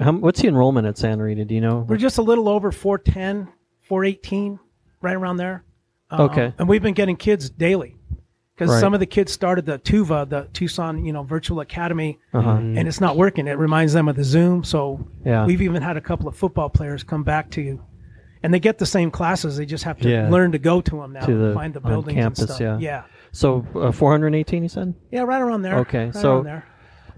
how, 0.00 0.12
what's 0.12 0.40
the 0.40 0.48
enrollment 0.48 0.86
at 0.86 0.98
Santa 0.98 1.22
Rita? 1.22 1.44
Do 1.44 1.54
you 1.54 1.60
know? 1.60 1.84
We're 1.88 1.96
just 1.96 2.18
a 2.18 2.22
little 2.22 2.48
over 2.48 2.72
410, 2.72 3.48
418, 3.82 4.58
right 5.00 5.14
around 5.16 5.36
there. 5.36 5.64
Um, 6.10 6.20
Okay. 6.22 6.52
And 6.58 6.68
we've 6.68 6.82
been 6.82 6.94
getting 6.94 7.16
kids 7.16 7.50
daily 7.50 7.96
because 8.54 8.70
Right. 8.70 8.80
some 8.80 8.94
of 8.94 9.00
the 9.00 9.06
kids 9.06 9.32
started 9.32 9.64
the 9.66 9.78
TUVA, 9.78 10.28
the 10.28 10.48
Tucson, 10.52 11.04
you 11.04 11.12
know, 11.12 11.22
Virtual 11.22 11.60
Academy, 11.60 12.18
Uh-huh. 12.34 12.50
and 12.50 12.86
it's 12.88 13.00
not 13.00 13.16
working. 13.16 13.46
It 13.46 13.58
reminds 13.58 13.92
them 13.92 14.08
of 14.08 14.16
the 14.16 14.24
Zoom. 14.24 14.64
So 14.64 15.06
Yeah. 15.24 15.46
we've 15.46 15.62
even 15.62 15.82
had 15.82 15.96
a 15.96 16.00
couple 16.00 16.28
of 16.28 16.36
football 16.36 16.68
players 16.68 17.02
come 17.02 17.22
back 17.22 17.50
to 17.52 17.60
you, 17.62 17.80
and 18.42 18.52
they 18.52 18.60
get 18.60 18.78
the 18.78 18.86
same 18.86 19.10
classes. 19.10 19.56
They 19.56 19.66
just 19.66 19.84
have 19.84 19.98
to 20.00 20.08
Yeah. 20.10 20.28
learn 20.28 20.52
to 20.52 20.58
go 20.58 20.80
to 20.80 20.96
them 20.96 21.12
now, 21.12 21.24
To 21.26 21.34
the- 21.48 21.54
find 21.54 21.72
the 21.74 21.82
on 21.82 21.90
buildings 21.90 22.16
campus, 22.18 22.38
and 22.40 22.48
stuff. 22.50 22.60
yeah. 22.60 22.78
yeah, 22.78 23.02
So 23.32 23.64
uh, 23.76 23.92
418, 23.92 24.62
you 24.64 24.68
said. 24.68 24.94
yeah, 25.10 25.22
right 25.22 25.40
around 25.40 25.62
there. 25.62 25.78
Okay, 25.80 26.06
right 26.06 26.14
so- 26.14 26.34
around 26.36 26.44
there. 26.44 26.64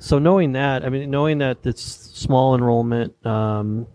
So 0.02 0.18
knowing 0.18 0.52
that, 0.52 0.85
I 0.85 0.88
mean, 0.88 1.11
knowing 1.11 1.38
that 1.38 1.59
it's 1.64 1.80
small 1.80 2.56
enrollment, 2.56 3.14
um, 3.25 3.87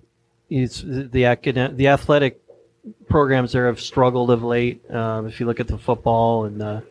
it's 0.49 0.81
the 0.85 1.25
academic, 1.25 1.75
the 1.75 1.89
athletic 1.89 2.41
programs 3.09 3.51
there 3.51 3.67
have 3.67 3.81
struggled 3.81 4.31
of 4.31 4.41
late. 4.41 4.89
Um, 4.89 5.27
if 5.27 5.41
you 5.41 5.45
look 5.45 5.59
at 5.59 5.67
the 5.67 5.77
football 5.77 6.45
and 6.45 6.61
the 6.61 6.83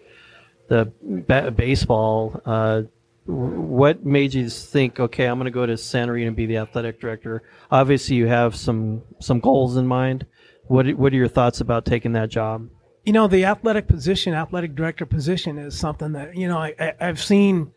the 0.69 0.93
ba- 1.03 1.51
baseball, 1.51 2.43
uh, 2.45 2.83
what 3.25 4.05
made 4.05 4.35
you 4.35 4.51
think, 4.51 5.01
okay, 5.01 5.25
I'm 5.25 5.39
going 5.39 5.47
to 5.47 5.51
go 5.51 5.65
to 5.65 5.79
Santa 5.79 6.13
Rita 6.13 6.27
and 6.27 6.37
be 6.37 6.45
the 6.45 6.59
athletic 6.59 7.01
director? 7.01 7.43
Obviously, 7.71 8.17
you 8.17 8.27
have 8.27 8.55
some 8.55 9.03
some 9.21 9.41
goals 9.41 9.79
in 9.79 9.87
mind. 9.87 10.27
What 10.67 10.93
What 10.95 11.15
are 11.15 11.17
your 11.17 11.29
thoughts 11.29 11.63
about 11.63 11.87
taking 11.87 12.13
that 12.13 12.29
job? 12.29 12.69
you 13.07 13.13
know 13.13 13.29
the 13.29 13.45
athletic 13.45 13.87
position 13.87 14.35
athletic 14.35 14.75
director 14.75 15.07
position 15.07 15.59
is 15.59 15.79
something 15.79 16.11
that 16.13 16.37
you 16.37 16.49
know 16.49 16.59
I, 16.59 16.93
i've 17.01 17.23
seen 17.23 17.71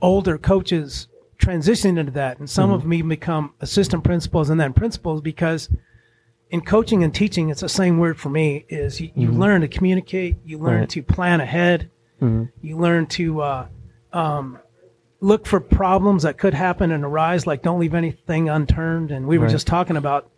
older 0.00 0.38
coaches 0.38 1.08
transition 1.38 1.98
into 1.98 2.12
that 2.12 2.38
and 2.38 2.48
some 2.50 2.70
of 2.70 2.82
them 2.82 2.92
even 2.92 3.08
become 3.08 3.54
assistant 3.60 4.02
principals 4.04 4.50
and 4.50 4.60
then 4.60 4.72
principals 4.72 5.20
because 5.20 5.68
in 6.50 6.60
coaching 6.60 7.04
and 7.04 7.14
teaching 7.14 7.48
it's 7.50 7.60
the 7.60 7.68
same 7.68 7.98
word 7.98 8.18
for 8.18 8.28
me 8.28 8.64
is 8.68 9.00
you, 9.00 9.10
you 9.14 9.30
learn 9.30 9.60
to 9.60 9.68
communicate 9.68 10.36
you 10.44 10.58
learn 10.58 10.80
Right. 10.80 10.88
to 10.90 11.02
plan 11.02 11.40
ahead 11.40 11.90
you 12.20 12.76
learn 12.76 13.06
to 13.06 13.40
uh, 13.42 13.66
um, 14.12 14.58
look 15.20 15.46
for 15.46 15.60
problems 15.60 16.24
that 16.24 16.36
could 16.38 16.54
happen 16.54 16.90
and 16.90 17.04
arise 17.04 17.46
like 17.46 17.62
don't 17.62 17.78
leave 17.78 17.94
anything 17.94 18.48
unturned 18.48 19.12
and 19.12 19.26
we 19.26 19.38
were 19.38 19.44
Right. 19.44 19.52
just 19.52 19.66
talking 19.68 19.96
about 19.96 20.28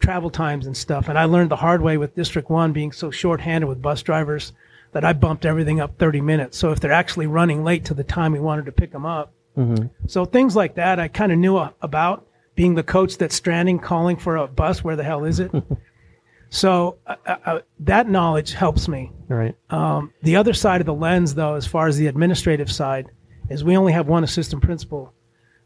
travel 0.00 0.30
times 0.30 0.66
and 0.66 0.76
stuff. 0.76 1.08
And 1.08 1.18
I 1.18 1.24
learned 1.24 1.50
the 1.50 1.56
hard 1.56 1.82
way 1.82 1.96
with 1.96 2.14
District 2.14 2.48
1 2.48 2.72
being 2.72 2.92
so 2.92 3.10
short-handed 3.10 3.66
with 3.66 3.82
bus 3.82 4.00
drivers 4.02 4.52
that 4.92 5.04
I 5.04 5.12
bumped 5.12 5.44
everything 5.44 5.80
up 5.80 5.98
30 5.98 6.20
minutes. 6.20 6.56
So 6.58 6.70
if 6.72 6.80
they're 6.80 6.92
actually 6.92 7.26
running 7.26 7.62
late 7.64 7.84
to 7.86 7.94
the 7.94 8.04
time 8.04 8.32
we 8.32 8.40
wanted 8.40 8.66
to 8.66 8.72
pick 8.72 8.92
them 8.92 9.06
up. 9.06 9.32
So 10.06 10.24
things 10.24 10.54
like 10.54 10.76
that 10.76 11.00
I 11.00 11.08
kind 11.08 11.32
of 11.32 11.38
knew 11.38 11.56
a- 11.56 11.74
about 11.82 12.24
being 12.54 12.76
the 12.76 12.82
coach 12.84 13.18
that's 13.18 13.34
stranding, 13.34 13.80
calling 13.80 14.16
for 14.16 14.36
a 14.36 14.46
bus. 14.46 14.84
Where 14.84 14.94
the 14.94 15.02
hell 15.02 15.24
is 15.24 15.40
it? 15.40 15.50
so 16.50 16.96
uh, 17.06 17.16
uh, 17.26 17.36
uh, 17.44 17.58
that 17.80 18.08
knowledge 18.08 18.52
helps 18.52 18.86
me. 18.88 19.10
Right. 19.28 19.56
Um, 19.70 20.12
the 20.22 20.36
other 20.36 20.54
side 20.54 20.80
of 20.80 20.86
the 20.86 20.94
lens, 20.94 21.34
though, 21.34 21.54
as 21.56 21.66
far 21.66 21.88
as 21.88 21.96
the 21.98 22.06
administrative 22.06 22.70
side, 22.70 23.10
is 23.50 23.64
we 23.64 23.76
only 23.76 23.92
have 23.92 24.06
one 24.08 24.22
assistant 24.24 24.62
principal. 24.62 25.12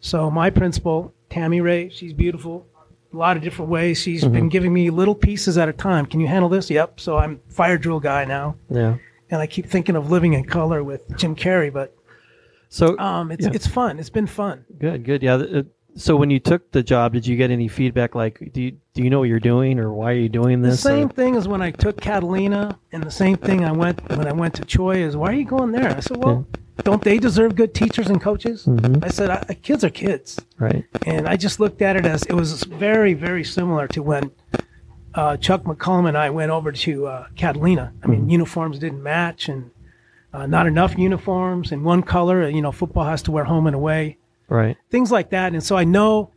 So 0.00 0.30
my 0.30 0.50
principal, 0.50 1.12
Tammy 1.30 1.60
Ray, 1.60 1.88
she's 1.90 2.12
beautiful, 2.12 2.66
a 3.12 3.16
lot 3.16 3.36
of 3.36 3.42
different 3.42 3.70
ways. 3.70 3.98
She's 4.00 4.24
been 4.24 4.48
giving 4.48 4.72
me 4.72 4.90
little 4.90 5.14
pieces 5.14 5.58
at 5.58 5.68
a 5.68 5.72
time. 5.72 6.06
Can 6.06 6.18
you 6.18 6.26
handle 6.26 6.48
this? 6.48 6.70
Yep. 6.70 6.98
So 6.98 7.18
I'm 7.18 7.40
fire 7.48 7.76
drill 7.78 8.00
guy 8.00 8.24
now, 8.24 8.56
Yeah. 8.70 8.96
And 9.32 9.40
I 9.40 9.46
keep 9.46 9.66
thinking 9.66 9.96
of 9.96 10.10
living 10.10 10.34
in 10.34 10.44
color 10.44 10.84
with 10.84 11.16
Jim 11.16 11.34
Carrey, 11.34 11.72
but 11.72 11.96
So 12.68 12.96
um, 12.98 13.32
it's 13.32 13.44
Yeah. 13.46 13.52
it's 13.54 13.66
fun. 13.66 13.98
It's 13.98 14.10
been 14.10 14.26
fun. 14.26 14.64
Good, 14.78 15.04
good. 15.04 15.22
Yeah. 15.22 15.62
so 15.96 16.16
when 16.16 16.30
you 16.30 16.38
took 16.38 16.70
the 16.72 16.82
job, 16.82 17.12
did 17.14 17.26
you 17.26 17.36
get 17.36 17.50
any 17.50 17.66
feedback 17.68 18.14
like, 18.14 18.50
do 18.52 18.62
you, 18.62 18.72
do 18.94 19.02
you 19.02 19.10
know 19.10 19.18
what 19.18 19.28
you're 19.28 19.40
doing 19.40 19.78
or 19.78 19.92
why 19.92 20.12
are 20.12 20.16
you 20.16 20.28
doing 20.28 20.62
this? 20.62 20.76
The 20.82 20.88
same 20.88 21.06
or- 21.08 21.12
thing 21.12 21.36
as 21.36 21.48
when 21.48 21.62
I 21.62 21.70
took 21.70 22.00
Catalina, 22.00 22.78
and 22.92 23.02
the 23.02 23.10
same 23.10 23.36
thing 23.36 23.64
I 23.64 23.72
went 23.72 24.06
when 24.10 24.26
I 24.26 24.32
went 24.32 24.54
to 24.54 24.64
Choi 24.64 24.96
is 25.02 25.16
why 25.16 25.28
are 25.30 25.34
you 25.42 25.44
going 25.46 25.72
there? 25.72 25.90
I 25.96 26.00
said, 26.00 26.18
well, 26.18 26.46
don't 26.84 27.02
they 27.02 27.18
deserve 27.18 27.54
good 27.56 27.72
teachers 27.74 28.08
and 28.08 28.20
coaches? 28.20 28.64
Mhm. 28.66 29.02
I 29.04 29.08
said, 29.08 29.30
I, 29.30 29.54
kids 29.62 29.82
are 29.84 29.90
kids, 29.90 30.38
right. 30.58 30.84
and 31.06 31.26
I 31.28 31.36
just 31.36 31.58
looked 31.60 31.80
at 31.82 31.96
it 31.96 32.04
as 32.06 32.22
it 32.24 32.34
was 32.34 32.64
very, 32.64 33.14
very 33.14 33.44
similar 33.44 33.86
to 33.88 34.02
when 34.02 34.30
uh, 35.14 35.36
Chuck 35.36 35.64
McCollum 35.64 36.08
and 36.08 36.16
I 36.16 36.30
went 36.30 36.50
over 36.50 36.72
to 36.72 37.06
uh, 37.06 37.26
Catalina. 37.36 37.92
I 38.02 38.06
mean, 38.06 38.28
uniforms 38.28 38.78
didn't 38.78 39.02
match, 39.02 39.48
and 39.48 39.70
uh, 40.32 40.46
not 40.46 40.66
enough 40.66 40.96
uniforms 40.96 41.72
in 41.72 41.84
one 41.84 42.02
color. 42.02 42.48
You 42.48 42.62
know, 42.62 42.72
football 42.72 43.04
has 43.04 43.22
to 43.22 43.30
wear 43.30 43.44
home 43.44 43.66
and 43.66 43.76
away 43.76 44.18
Right. 44.48 44.76
things 44.90 45.10
like 45.10 45.30
that. 45.30 45.52
And 45.52 45.62
so 45.62 45.76
I 45.76 45.84
know 45.84 46.30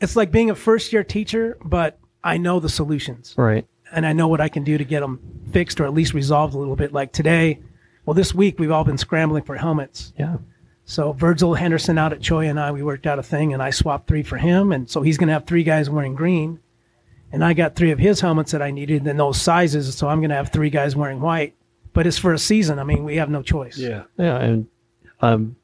it's 0.00 0.16
like 0.16 0.30
being 0.30 0.50
a 0.50 0.54
first 0.54 0.92
year 0.92 1.04
teacher, 1.04 1.56
but 1.64 1.98
I 2.22 2.36
know 2.36 2.60
the 2.60 2.68
solutions 2.68 3.34
Right. 3.36 3.66
and 3.92 4.06
I 4.06 4.12
know 4.12 4.28
what 4.28 4.40
I 4.40 4.48
can 4.48 4.62
do 4.64 4.76
to 4.78 4.84
get 4.84 5.00
them 5.00 5.20
fixed 5.52 5.80
or 5.80 5.84
at 5.84 5.92
least 5.94 6.14
resolved 6.14 6.54
a 6.54 6.58
little 6.58 6.76
bit. 6.76 6.92
Like 6.92 7.12
today, 7.12 7.60
well, 8.06 8.14
this 8.14 8.34
week 8.34 8.58
we've 8.58 8.70
all 8.70 8.84
been 8.84 8.98
scrambling 8.98 9.42
for 9.44 9.56
helmets. 9.56 10.12
Yeah. 10.18 10.36
So 10.84 11.12
Virgil 11.12 11.54
Henderson 11.54 11.98
out 11.98 12.12
at 12.12 12.20
Choi 12.20 12.48
and 12.48 12.58
I, 12.58 12.72
we 12.72 12.82
worked 12.82 13.06
out 13.06 13.18
a 13.20 13.22
thing, 13.22 13.52
and 13.52 13.62
I 13.62 13.70
swapped 13.70 14.08
three 14.08 14.22
for 14.24 14.36
him, 14.38 14.72
and 14.72 14.90
so 14.90 15.02
he's 15.02 15.18
going 15.18 15.28
to 15.28 15.32
have 15.32 15.44
three 15.46 15.62
guys 15.62 15.88
wearing 15.88 16.14
green, 16.16 16.58
and 17.32 17.44
I 17.44 17.52
got 17.52 17.76
three 17.76 17.90
of 17.90 17.98
his 17.98 18.20
helmets 18.20 18.52
that 18.52 18.62
I 18.62 18.70
needed 18.70 19.06
in 19.06 19.16
those 19.16 19.40
sizes, 19.40 19.94
so 19.96 20.08
I'm 20.08 20.18
going 20.20 20.30
to 20.30 20.36
have 20.36 20.50
three 20.50 20.70
guys 20.70 20.96
wearing 20.96 21.20
white. 21.20 21.54
But 21.92 22.06
it's 22.06 22.18
for 22.18 22.32
a 22.32 22.38
season. 22.38 22.78
I 22.78 22.84
mean, 22.84 23.02
we 23.04 23.16
have 23.16 23.30
no 23.30 23.42
choice. 23.42 23.76
Yeah, 23.76 24.04
yeah, 24.16 24.36
and 24.38 24.66
um, 25.20 25.56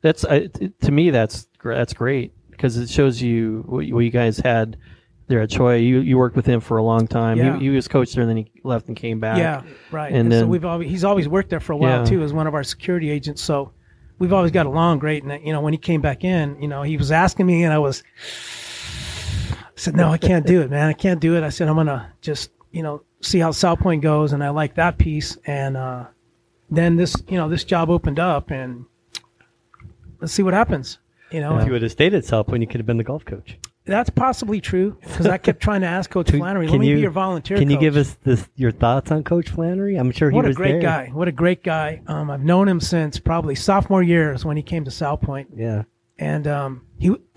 that's 0.00 0.24
I, 0.24 0.46
t- 0.46 0.72
to 0.82 0.90
me 0.92 1.10
that's 1.10 1.48
that's 1.64 1.92
great 1.92 2.32
because 2.50 2.76
it 2.76 2.88
shows 2.88 3.20
you 3.20 3.64
what, 3.66 3.86
you- 3.86 3.94
what 3.94 4.00
you 4.04 4.10
guys 4.10 4.38
had 4.38 4.76
there 5.26 5.40
at 5.40 5.50
Choi. 5.50 5.76
You 5.76 5.98
you 6.00 6.18
worked 6.18 6.36
with 6.36 6.46
him 6.46 6.60
for 6.60 6.76
a 6.76 6.82
long 6.84 7.06
time. 7.08 7.36
Yeah. 7.38 7.56
He, 7.58 7.64
he 7.64 7.70
was 7.70 7.88
coach 7.88 8.12
there, 8.12 8.22
and 8.22 8.30
then 8.30 8.36
he 8.36 8.50
left 8.62 8.86
and 8.88 8.96
came 8.96 9.18
back. 9.18 9.38
Yeah, 9.38 9.62
right. 9.90 10.08
And 10.12 10.22
And, 10.26 10.32
so 10.32 10.38
then- 10.40 10.48
we've 10.48 10.64
always 10.64 10.88
he's 10.88 11.04
always 11.04 11.28
worked 11.28 11.50
there 11.50 11.60
for 11.60 11.72
a 11.72 11.76
while 11.76 12.00
Yeah. 12.00 12.04
too 12.04 12.22
as 12.22 12.32
one 12.32 12.46
of 12.46 12.54
our 12.54 12.62
security 12.64 13.10
agents. 13.10 13.42
So 13.42 13.72
we've 14.20 14.32
always 14.32 14.52
got 14.52 14.66
along 14.66 15.00
great. 15.00 15.24
And 15.24 15.44
you 15.44 15.52
know, 15.52 15.60
when 15.60 15.72
he 15.72 15.78
came 15.78 16.00
back 16.00 16.22
in, 16.22 16.60
you 16.62 16.68
know, 16.68 16.82
he 16.82 16.96
was 16.96 17.10
asking 17.10 17.46
me, 17.46 17.64
and 17.64 17.72
I 17.72 17.78
was, 17.78 18.02
I 18.04 18.71
said, 19.82 19.96
"No, 19.96 20.08
I 20.08 20.18
can't 20.18 20.46
do 20.46 20.60
it, 20.62 20.70
man. 20.70 20.88
I 20.88 20.92
can't 20.92 21.20
do 21.20 21.36
it." 21.36 21.42
I 21.42 21.48
said, 21.50 21.68
"I'm 21.68 21.76
gonna 21.76 22.12
just 22.20 22.50
you 22.70 22.82
know 22.82 23.02
see 23.20 23.38
how 23.38 23.50
South 23.50 23.80
Point 23.80 24.02
goes," 24.02 24.32
and 24.32 24.42
I 24.42 24.50
like 24.50 24.74
that 24.76 24.98
piece. 24.98 25.36
And 25.46 25.76
uh, 25.76 26.04
then 26.70 26.96
this 26.96 27.14
you 27.28 27.36
know 27.36 27.48
this 27.48 27.64
job 27.64 27.90
opened 27.90 28.18
up, 28.18 28.50
and 28.50 28.84
let's 30.20 30.32
see 30.32 30.42
what 30.42 30.54
happens. 30.54 30.98
You 31.30 31.40
know, 31.40 31.58
If 31.58 31.66
you 31.66 31.72
would 31.72 31.82
have 31.82 31.92
stayed 31.92 32.12
at 32.14 32.24
South 32.26 32.46
Point, 32.46 32.60
you 32.60 32.66
could 32.66 32.78
have 32.78 32.86
been 32.86 32.98
the 32.98 33.04
golf 33.04 33.24
coach. 33.24 33.56
that's 33.86 34.10
possibly 34.10 34.60
true 34.60 34.96
because 35.00 35.26
I 35.26 35.38
kept 35.38 35.60
trying 35.62 35.80
to 35.80 35.86
ask 35.86 36.10
Coach 36.10 36.30
Flannery, 36.38 36.66
"Let 36.66 36.72
Can 36.72 36.80
me 36.80 36.88
you- 36.90 36.96
be 36.96 37.00
your 37.00 37.10
volunteer." 37.10 37.56
Can 37.56 37.70
you 37.70 37.78
give 37.78 37.96
us 37.96 38.16
this 38.22 38.48
your 38.56 38.70
thoughts 38.70 39.10
on 39.10 39.24
Coach 39.24 39.48
Flannery? 39.48 39.96
I'm 39.96 40.10
sure 40.10 40.30
he 40.30 40.36
was 40.36 40.44
what 40.44 40.50
a 40.52 40.54
great 40.54 40.72
there. 40.72 40.80
guy! 40.82 41.10
What 41.12 41.28
a 41.28 41.32
great 41.32 41.62
guy! 41.64 42.02
Um, 42.06 42.30
I've 42.30 42.44
known 42.44 42.68
him 42.68 42.80
since 42.80 43.18
probably 43.18 43.54
sophomore 43.54 44.02
years 44.02 44.44
when 44.44 44.56
he 44.58 44.62
came 44.62 44.84
to 44.84 44.90
South 44.90 45.22
Point, 45.22 45.48
Yeah. 45.56 45.84
and 46.18 46.46
um, 46.46 46.82
he 46.98 47.16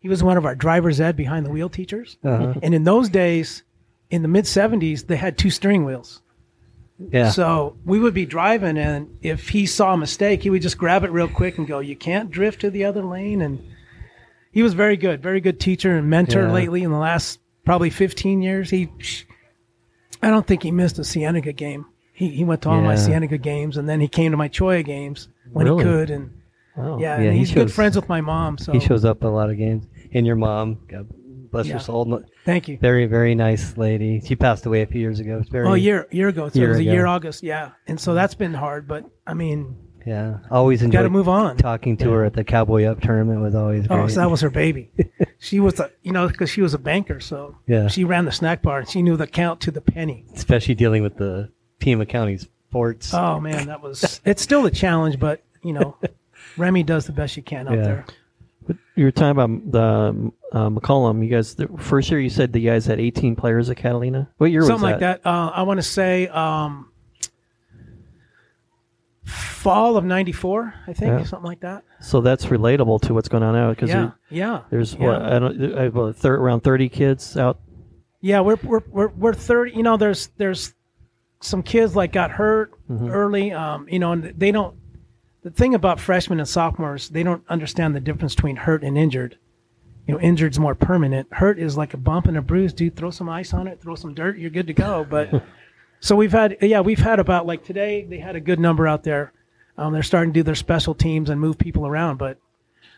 he 0.00 0.08
was 0.08 0.22
one 0.22 0.36
of 0.36 0.44
our 0.46 0.54
driver's 0.54 1.00
ed 1.00 1.16
behind 1.16 1.44
the 1.46 1.50
wheel 1.50 1.68
teachers. 1.68 2.16
Uh-huh. 2.24 2.54
And 2.62 2.74
in 2.74 2.84
those 2.84 3.08
days, 3.08 3.62
in 4.10 4.22
the 4.22 4.28
mid 4.28 4.44
'70s, 4.44 5.06
they 5.06 5.16
had 5.16 5.36
two 5.36 5.50
steering 5.50 5.84
wheels. 5.84 6.22
Yeah. 6.98 7.30
So 7.30 7.76
we 7.84 7.98
would 8.00 8.14
be 8.14 8.26
driving, 8.26 8.76
and 8.78 9.18
if 9.22 9.50
he 9.50 9.66
saw 9.66 9.94
a 9.94 9.96
mistake, 9.96 10.42
he 10.42 10.50
would 10.50 10.62
just 10.62 10.78
grab 10.78 11.04
it 11.04 11.10
real 11.12 11.28
quick 11.28 11.56
and 11.58 11.66
go, 11.66 11.78
"You 11.78 11.94
can't 11.96 12.30
drift 12.30 12.60
to 12.62 12.70
the 12.70 12.84
other 12.84 13.02
lane." 13.04 13.40
And 13.40 13.62
he 14.50 14.62
was 14.62 14.74
very 14.74 14.96
good, 14.96 15.22
very 15.22 15.40
good 15.40 15.60
teacher 15.60 15.96
and 15.96 16.08
mentor 16.10 16.42
Yeah. 16.42 16.52
lately 16.52 16.82
in 16.82 16.90
the 16.90 16.98
last 16.98 17.38
probably 17.64 17.90
15 17.90 18.42
years. 18.42 18.70
He, 18.70 18.88
I 20.22 20.30
don't 20.30 20.46
think 20.46 20.62
he 20.64 20.70
missed 20.72 20.98
a 20.98 21.04
Cienega 21.04 21.52
game. 21.52 21.86
He 22.12 22.30
he 22.30 22.42
went 22.44 22.62
to 22.62 22.70
all 22.70 22.80
my 22.80 22.94
Yeah. 22.94 23.06
Cienega 23.06 23.38
games, 23.38 23.76
and 23.76 23.88
then 23.88 24.00
he 24.00 24.08
came 24.08 24.32
to 24.32 24.36
my 24.36 24.48
Cholla 24.48 24.84
games 24.84 25.28
when 25.52 25.66
Really? 25.66 25.84
he 25.84 25.90
could. 25.90 26.10
And 26.10 26.30
Wow. 26.78 26.98
yeah, 26.98 27.18
Yeah, 27.18 27.24
and 27.24 27.32
he 27.32 27.40
he's 27.40 27.52
good 27.52 27.72
friends 27.72 27.96
with 27.96 28.08
my 28.08 28.20
mom. 28.20 28.56
So 28.58 28.72
he 28.72 28.80
shows 28.80 29.04
up 29.04 29.22
at 29.22 29.26
a 29.26 29.30
lot 29.30 29.50
of 29.50 29.58
games. 29.58 29.86
And 30.12 30.26
your 30.26 30.36
mom, 30.36 30.78
God 30.88 31.06
bless 31.50 31.66
Yeah. 31.66 31.74
her 31.74 31.78
soul, 31.80 32.22
thank 32.44 32.68
you. 32.68 32.78
very 32.78 33.06
very 33.06 33.34
nice 33.34 33.76
lady. 33.76 34.20
She 34.24 34.36
passed 34.36 34.64
away 34.66 34.82
a 34.82 34.86
few 34.86 35.00
years 35.00 35.20
ago. 35.20 35.38
It's 35.40 35.48
very 35.50 35.66
Oh, 35.66 35.74
a 35.74 35.78
year 35.78 36.06
year 36.10 36.28
ago. 36.28 36.48
So 36.48 36.58
Year 36.58 36.68
it 36.68 36.70
was 36.70 36.78
a 36.78 36.84
year 36.84 37.06
August. 37.06 37.42
Yeah, 37.42 37.70
and 37.86 37.98
so 38.00 38.14
that's 38.14 38.34
been 38.34 38.54
hard. 38.54 38.86
But 38.86 39.04
I 39.26 39.34
mean, 39.34 39.76
yeah. 40.06 40.38
Always 40.50 40.82
got 40.86 41.02
to 41.02 41.10
move 41.10 41.28
on. 41.28 41.56
talking 41.56 41.96
to 41.98 42.10
her 42.12 42.24
at 42.24 42.32
the 42.32 42.44
Cowboy 42.44 42.84
Up 42.84 43.00
tournament 43.00 43.40
was 43.42 43.54
always 43.54 43.84
oh, 43.86 43.88
great. 43.88 44.00
Oh, 44.04 44.08
so 44.08 44.20
that 44.20 44.30
was 44.30 44.40
her 44.40 44.50
baby. 44.50 44.90
she 45.38 45.60
was 45.60 45.78
a, 45.80 45.90
you 46.02 46.12
know, 46.12 46.28
because 46.28 46.48
she 46.48 46.62
was 46.62 46.72
a 46.74 46.78
banker, 46.78 47.20
so 47.20 47.56
Yeah. 47.66 47.88
she 47.88 48.04
ran 48.04 48.24
the 48.24 48.32
snack 48.32 48.62
bar 48.62 48.78
and 48.80 48.88
she 48.88 49.02
knew 49.02 49.16
the 49.16 49.26
count 49.26 49.60
to 49.62 49.70
the 49.70 49.80
penny. 49.82 50.24
especially 50.34 50.74
dealing 50.74 51.02
with 51.02 51.16
the 51.16 51.50
Pima 51.80 52.06
County 52.06 52.38
sports. 52.38 53.12
Oh 53.12 53.40
man, 53.40 53.66
that 53.66 53.82
was. 53.82 54.20
It's 54.24 54.40
still 54.42 54.64
a 54.66 54.70
challenge, 54.70 55.18
but 55.20 55.42
you 55.62 55.72
know, 55.72 55.96
Remy 56.56 56.82
does 56.84 57.06
the 57.06 57.12
best 57.12 57.34
she 57.34 57.42
can 57.42 57.68
out 57.68 57.74
Yeah. 57.76 57.82
there. 57.82 58.04
You 58.96 59.04
were 59.06 59.10
talking 59.10 59.30
about 59.30 59.70
the 59.72 60.32
uh, 60.52 60.68
McCollum. 60.68 61.22
You 61.24 61.30
guys, 61.30 61.54
the 61.54 61.68
first 61.78 62.10
year 62.10 62.20
you 62.20 62.28
said 62.28 62.52
the 62.52 62.60
guys 62.60 62.84
had 62.84 63.00
18 63.00 63.34
players 63.36 63.70
at 63.70 63.76
Catalina. 63.78 64.28
What 64.38 64.50
year 64.50 64.60
Something 64.62 64.74
was 64.74 64.82
like 64.82 65.00
that. 65.00 65.24
Uh, 65.24 65.50
I 65.54 65.62
want 65.62 65.78
to 65.78 65.82
say 65.82 66.28
um, 66.28 66.90
fall 69.24 69.96
of 69.96 70.04
'94, 70.04 70.74
I 70.86 70.92
think, 70.92 71.20
Yeah. 71.20 71.24
something 71.24 71.46
like 71.46 71.60
that. 71.60 71.84
So 72.00 72.20
that's 72.20 72.46
relatable 72.46 73.00
to 73.02 73.14
what's 73.14 73.28
going 73.28 73.42
on 73.42 73.54
now 73.54 73.70
because 73.70 73.90
Yeah, 73.90 74.10
yeah. 74.30 74.62
there's 74.70 74.94
yeah. 74.94 75.00
what 75.06 75.22
I 75.22 75.38
don't 75.38 75.74
I, 75.78 75.88
well, 75.88 76.12
thir- 76.12 76.36
around 76.36 76.60
30 76.60 76.88
kids 76.88 77.36
out. 77.36 77.60
Yeah, 78.20 78.40
we're 78.40 78.58
we're 78.64 78.82
we're 78.88 79.08
we're 79.08 79.32
thirty. 79.32 79.72
You 79.76 79.82
know, 79.84 79.96
there's 79.96 80.28
there's 80.38 80.74
some 81.40 81.62
kids 81.62 81.94
like 81.94 82.12
got 82.12 82.30
hurt 82.32 82.72
Mm-hmm. 82.90 83.10
early. 83.10 83.52
Um, 83.52 83.86
you 83.90 83.98
know, 83.98 84.12
and 84.12 84.32
they 84.36 84.50
don't. 84.50 84.74
The 85.42 85.50
thing 85.50 85.74
about 85.74 86.00
freshmen 86.00 86.40
and 86.40 86.48
sophomores, 86.48 87.08
they 87.10 87.22
don't 87.22 87.44
understand 87.48 87.94
the 87.94 88.00
difference 88.00 88.34
between 88.34 88.56
hurt 88.56 88.82
and 88.82 88.98
injured. 88.98 89.38
You 90.06 90.14
know, 90.14 90.20
injured's 90.20 90.58
more 90.58 90.74
permanent. 90.74 91.28
Hurt 91.32 91.58
is 91.58 91.76
like 91.76 91.94
a 91.94 91.98
bump 91.98 92.26
and 92.26 92.36
a 92.36 92.42
bruise. 92.42 92.72
Dude, 92.72 92.96
throw 92.96 93.10
some 93.10 93.28
ice 93.28 93.52
on 93.54 93.66
it, 93.68 93.80
throw 93.80 93.94
some 93.94 94.14
dirt, 94.14 94.38
you're 94.38 94.50
good 94.50 94.66
to 94.66 94.72
go. 94.72 95.06
But 95.08 95.42
so 96.00 96.16
we've 96.16 96.32
had, 96.32 96.56
yeah, 96.60 96.80
we've 96.80 96.98
had 96.98 97.20
about 97.20 97.46
like 97.46 97.62
today 97.64 98.04
they 98.08 98.18
had 98.18 98.34
a 98.34 98.40
good 98.40 98.58
number 98.58 98.88
out 98.88 99.04
there. 99.04 99.32
Um, 99.76 99.92
they're 99.92 100.02
starting 100.02 100.32
to 100.32 100.40
do 100.40 100.42
their 100.42 100.54
special 100.56 100.94
teams 100.94 101.30
and 101.30 101.40
move 101.40 101.56
people 101.58 101.86
around. 101.86 102.16
But 102.16 102.38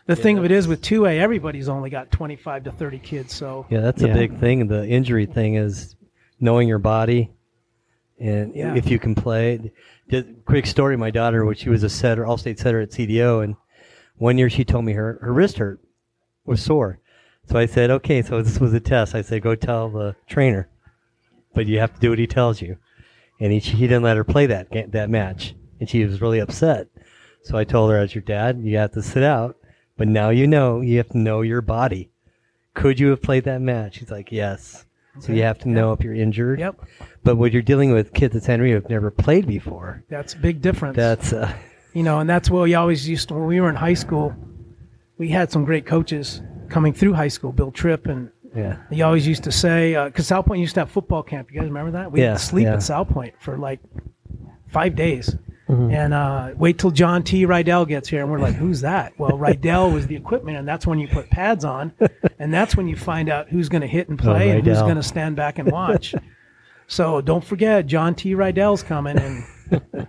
the 0.07 0.15
thing 0.15 0.37
of 0.39 0.45
it 0.45 0.51
is 0.51 0.67
with 0.67 0.81
two 0.81 1.05
A, 1.05 1.19
everybody's 1.19 1.69
only 1.69 1.89
got 1.91 2.09
25 2.11 2.63
to 2.63 2.71
30 2.71 2.97
kids. 2.99 3.33
So 3.33 3.67
Yeah, 3.69 3.81
that's 3.81 4.01
Yeah. 4.01 4.09
a 4.09 4.13
big 4.15 4.39
thing. 4.39 4.67
The 4.67 4.87
injury 4.87 5.27
thing 5.27 5.55
is 5.55 5.95
knowing 6.39 6.67
your 6.67 6.79
body, 6.79 7.29
and 8.21 8.55
Yeah. 8.55 8.75
if 8.75 8.89
you 8.89 8.99
can 8.99 9.15
play. 9.15 9.71
Just 10.09 10.27
quick 10.45 10.65
story: 10.65 10.95
my 10.97 11.11
daughter, 11.11 11.43
when 11.45 11.55
she 11.55 11.69
was 11.69 11.83
a 11.83 11.89
setter, 11.89 12.25
all-state 12.25 12.59
setter 12.59 12.79
at 12.81 12.91
CDO, 12.91 13.43
and 13.43 13.55
one 14.17 14.37
year 14.37 14.49
she 14.49 14.63
told 14.63 14.85
me 14.85 14.93
her 14.93 15.19
her 15.21 15.33
wrist 15.33 15.57
hurt, 15.57 15.79
was 16.45 16.61
sore. 16.61 16.99
So 17.47 17.57
I 17.57 17.65
said, 17.65 17.89
okay, 17.89 18.21
so 18.21 18.41
this 18.41 18.59
was 18.59 18.73
a 18.73 18.79
test. 18.79 19.15
I 19.15 19.21
said, 19.23 19.41
go 19.41 19.55
tell 19.55 19.89
the 19.89 20.15
trainer, 20.27 20.69
but 21.53 21.65
you 21.65 21.79
have 21.79 21.93
to 21.93 21.99
do 21.99 22.09
what 22.11 22.19
he 22.19 22.27
tells 22.27 22.61
you. 22.61 22.77
And 23.39 23.51
he 23.51 23.59
he 23.59 23.87
didn't 23.87 24.03
let 24.03 24.17
her 24.17 24.23
play 24.23 24.45
that 24.45 24.67
that 24.91 25.09
match, 25.09 25.55
and 25.79 25.89
she 25.89 26.05
was 26.05 26.21
really 26.21 26.39
upset. 26.39 26.87
So 27.43 27.57
I 27.57 27.63
told 27.63 27.89
her, 27.89 27.97
as 27.97 28.13
your 28.13 28.21
dad, 28.21 28.61
you 28.61 28.77
have 28.77 28.91
to 28.91 29.01
sit 29.01 29.23
out. 29.23 29.57
But 29.97 30.07
now 30.07 30.29
you 30.29 30.47
know 30.47 30.81
you 30.81 30.97
have 30.97 31.09
to 31.09 31.17
know 31.17 31.41
your 31.41 31.61
body. 31.61 32.11
Could 32.73 32.99
you 32.99 33.09
have 33.09 33.21
played 33.21 33.43
that 33.45 33.61
match? 33.61 33.95
She's 33.99 34.11
like, 34.11 34.31
yes. 34.31 34.85
So 35.19 35.33
you 35.33 35.43
have 35.43 35.59
to 35.59 35.69
know 35.69 35.91
if 35.91 36.01
you're 36.01 36.13
injured. 36.13 36.59
Yep, 36.59 36.81
But 37.23 37.35
when 37.35 37.51
you're 37.51 37.61
dealing 37.61 37.91
with 37.91 38.13
kids 38.13 38.35
at 38.35 38.43
San 38.43 38.61
Rio 38.61 38.79
who've 38.79 38.89
never 38.89 39.11
played 39.11 39.45
before, 39.45 40.03
that's 40.09 40.33
a 40.33 40.37
big 40.37 40.61
difference. 40.61 40.95
that's 40.95 41.33
uh, 41.33 41.53
you 41.93 42.03
know, 42.03 42.19
and 42.19 42.29
that's 42.29 42.49
what 42.49 42.63
we 42.63 42.73
always 42.75 43.07
used 43.09 43.27
to 43.27 43.33
when 43.33 43.45
we 43.45 43.59
were 43.59 43.69
in 43.69 43.75
high 43.75 43.93
school. 43.93 44.33
We 45.17 45.27
had 45.29 45.51
some 45.51 45.65
great 45.65 45.85
coaches 45.85 46.41
coming 46.69 46.93
through 46.93 47.13
high 47.13 47.27
school, 47.27 47.51
Bill 47.51 47.71
Tripp, 47.71 48.07
and 48.07 48.31
yeah, 48.55 48.77
he 48.89 49.01
always 49.01 49.27
used 49.27 49.43
to 49.43 49.51
say, 49.51 50.01
because 50.05 50.27
South 50.27 50.45
Point 50.45 50.61
used 50.61 50.73
to 50.75 50.81
have 50.81 50.89
football 50.91 51.23
camp. 51.23 51.51
You 51.51 51.59
guys 51.59 51.67
remember 51.67 51.91
that? 51.91 52.11
We'd 52.11 52.21
Yeah, 52.21 52.37
sleep 52.37 52.65
yeah. 52.65 52.75
at 52.75 52.83
South 52.83 53.09
Point 53.09 53.33
for 53.39 53.57
like 53.57 53.79
five 54.67 54.95
days. 54.95 55.35
Mm-hmm. 55.71 55.91
And 55.91 56.13
uh, 56.13 56.51
wait 56.57 56.77
till 56.77 56.91
John 56.91 57.23
T. 57.23 57.45
Rydell 57.45 57.87
gets 57.87 58.09
here, 58.09 58.21
and 58.21 58.29
we're 58.29 58.39
like, 58.39 58.55
"Who's 58.55 58.81
that?" 58.81 59.17
Well, 59.17 59.31
Rydell 59.31 59.93
was 59.93 60.05
the 60.05 60.17
equipment, 60.17 60.57
and 60.57 60.67
that's 60.67 60.85
when 60.85 60.99
you 60.99 61.07
put 61.07 61.29
pads 61.29 61.63
on, 61.63 61.93
and 62.39 62.53
that's 62.53 62.75
when 62.75 62.89
you 62.89 62.97
find 62.97 63.29
out 63.29 63.47
who's 63.47 63.69
going 63.69 63.79
to 63.79 63.87
hit 63.87 64.09
and 64.09 64.19
play 64.19 64.49
and 64.49 64.67
who's 64.67 64.79
going 64.79 64.97
to 64.97 65.03
stand 65.03 65.37
back 65.37 65.59
and 65.59 65.71
watch. 65.71 66.13
so 66.87 67.21
don't 67.21 67.43
forget, 67.43 67.85
John 67.85 68.15
T. 68.15 68.35
Rydell's 68.35 68.83
coming, 68.83 69.17
and 69.17 69.45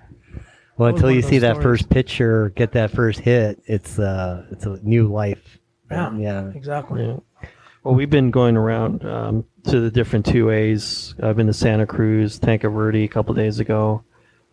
well, 0.77 0.89
until 0.89 1.13
you 1.13 1.23
see 1.23 1.39
those 1.39 1.43
that 1.43 1.61
stories. 1.61 1.81
first 1.81 1.91
pitcher 1.91 2.49
get 2.57 2.73
that 2.73 2.91
first 2.91 3.21
hit, 3.21 3.63
it's 3.67 4.01
uh, 4.01 4.45
it's 4.51 4.67
a 4.67 4.81
new 4.83 5.07
life. 5.07 5.61
yeah, 5.93 6.13
yeah. 6.17 6.51
exactly. 6.57 7.07
Yeah. 7.07 7.49
Well, 7.85 7.95
we've 7.95 8.11
been 8.11 8.33
going 8.33 8.57
around 8.57 9.05
um, 9.05 9.45
to 9.69 9.79
the 9.79 9.93
different 9.93 10.27
two 10.27 10.51
A's. 10.51 11.15
I've 11.23 11.37
been 11.37 11.47
to 11.47 11.53
Santa 11.53 11.87
Cruz, 11.87 12.41
Tanque 12.41 12.63
Verde 12.63 13.05
a 13.05 13.09
couple 13.09 13.33
days 13.35 13.61
ago. 13.61 14.03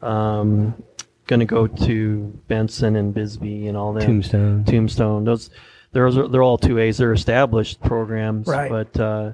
Um, 0.04 0.84
going 1.30 1.40
to 1.40 1.46
go 1.46 1.68
to 1.68 2.42
Benson 2.48 2.96
and 2.96 3.14
Bisbee 3.14 3.68
and 3.68 3.78
all 3.78 3.94
that. 3.94 4.04
Tombstone. 4.04 4.66
Tombstone. 4.66 5.24
Those 5.24 5.52
they're 5.92 6.12
they're 6.12 6.44
all 6.44 6.58
two 6.58 6.80
A's. 6.80 6.98
They're 6.98 7.14
established 7.14 7.80
programs, 7.82 8.48
Right. 8.48 8.70
But 8.70 9.00
uh, 9.00 9.32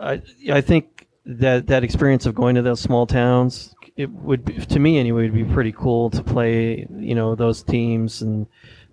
I 0.00 0.22
I 0.52 0.60
think 0.60 1.06
that 1.24 1.66
that 1.68 1.82
experience 1.82 2.26
of 2.26 2.34
going 2.34 2.54
to 2.54 2.62
those 2.62 2.80
small 2.80 3.06
towns, 3.06 3.74
it 3.96 4.10
would 4.10 4.44
be, 4.44 4.54
to 4.54 4.78
me 4.78 4.98
anyway, 4.98 5.22
would 5.22 5.34
be 5.34 5.44
pretty 5.44 5.72
cool 5.72 6.10
to 6.10 6.22
play. 6.22 6.86
You 6.90 7.14
know 7.14 7.34
those 7.34 7.62
teams 7.62 8.22
and. 8.22 8.46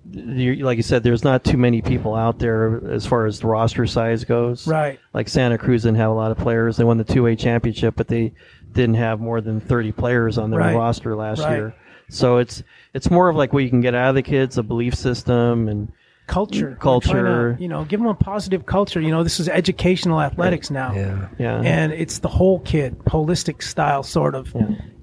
Like 0.06 0.76
you 0.76 0.84
said, 0.84 1.02
there's 1.02 1.24
not 1.24 1.46
too 1.46 1.56
many 1.56 1.82
people 1.82 2.14
out 2.14 2.38
there 2.38 2.86
as 2.92 3.06
far 3.06 3.26
as 3.26 3.40
the 3.40 3.48
roster 3.48 3.88
size 3.88 4.26
goes. 4.26 4.68
Right. 4.68 5.00
Like 5.14 5.30
Santa 5.30 5.58
Cruz 5.58 5.84
didn't 5.84 5.96
have 5.96 6.12
a 6.12 6.14
lot 6.14 6.30
of 6.30 6.38
players. 6.38 6.76
They 6.76 6.84
won 6.84 6.98
the 6.98 7.06
two 7.06 7.26
A 7.26 7.38
championship, 7.38 7.96
but 7.96 8.10
they 8.10 8.34
didn't 8.74 8.96
have 8.96 9.20
more 9.20 9.42
than 9.42 9.60
30 9.60 9.92
players 9.92 10.38
on 10.38 10.50
their 10.52 10.60
Right. 10.60 10.76
roster 10.76 11.16
last 11.16 11.42
Right. 11.44 11.56
year. 11.56 11.76
So 12.10 12.38
it's 12.38 12.64
it's 12.94 13.10
more 13.10 13.30
of 13.30 13.36
like 13.36 13.54
what 13.54 13.64
you 13.64 13.70
can 13.70 13.82
get 13.82 13.96
out 13.96 14.10
of 14.10 14.16
the 14.16 14.22
kids, 14.22 14.58
a 14.58 14.64
belief 14.64 14.94
system, 14.96 15.68
and 15.68 15.88
Culture. 16.26 16.78
Culture. 16.80 17.56
to, 17.56 17.62
you 17.62 17.68
know, 17.68 17.84
give 17.84 18.00
them 18.00 18.08
a 18.08 18.14
positive 18.14 18.66
culture. 18.66 19.02
You 19.02 19.12
know, 19.12 19.24
this 19.24 19.40
is 19.42 19.50
educational 19.50 20.22
athletics 20.22 20.72
now. 20.72 20.94
Yeah. 20.94 21.28
yeah, 21.38 21.62
and 21.62 21.92
it's 21.92 22.20
the 22.20 22.30
whole 22.30 22.60
kid, 22.60 22.98
holistic 23.08 23.62
style 23.62 24.04
sort 24.04 24.34
of. 24.36 24.56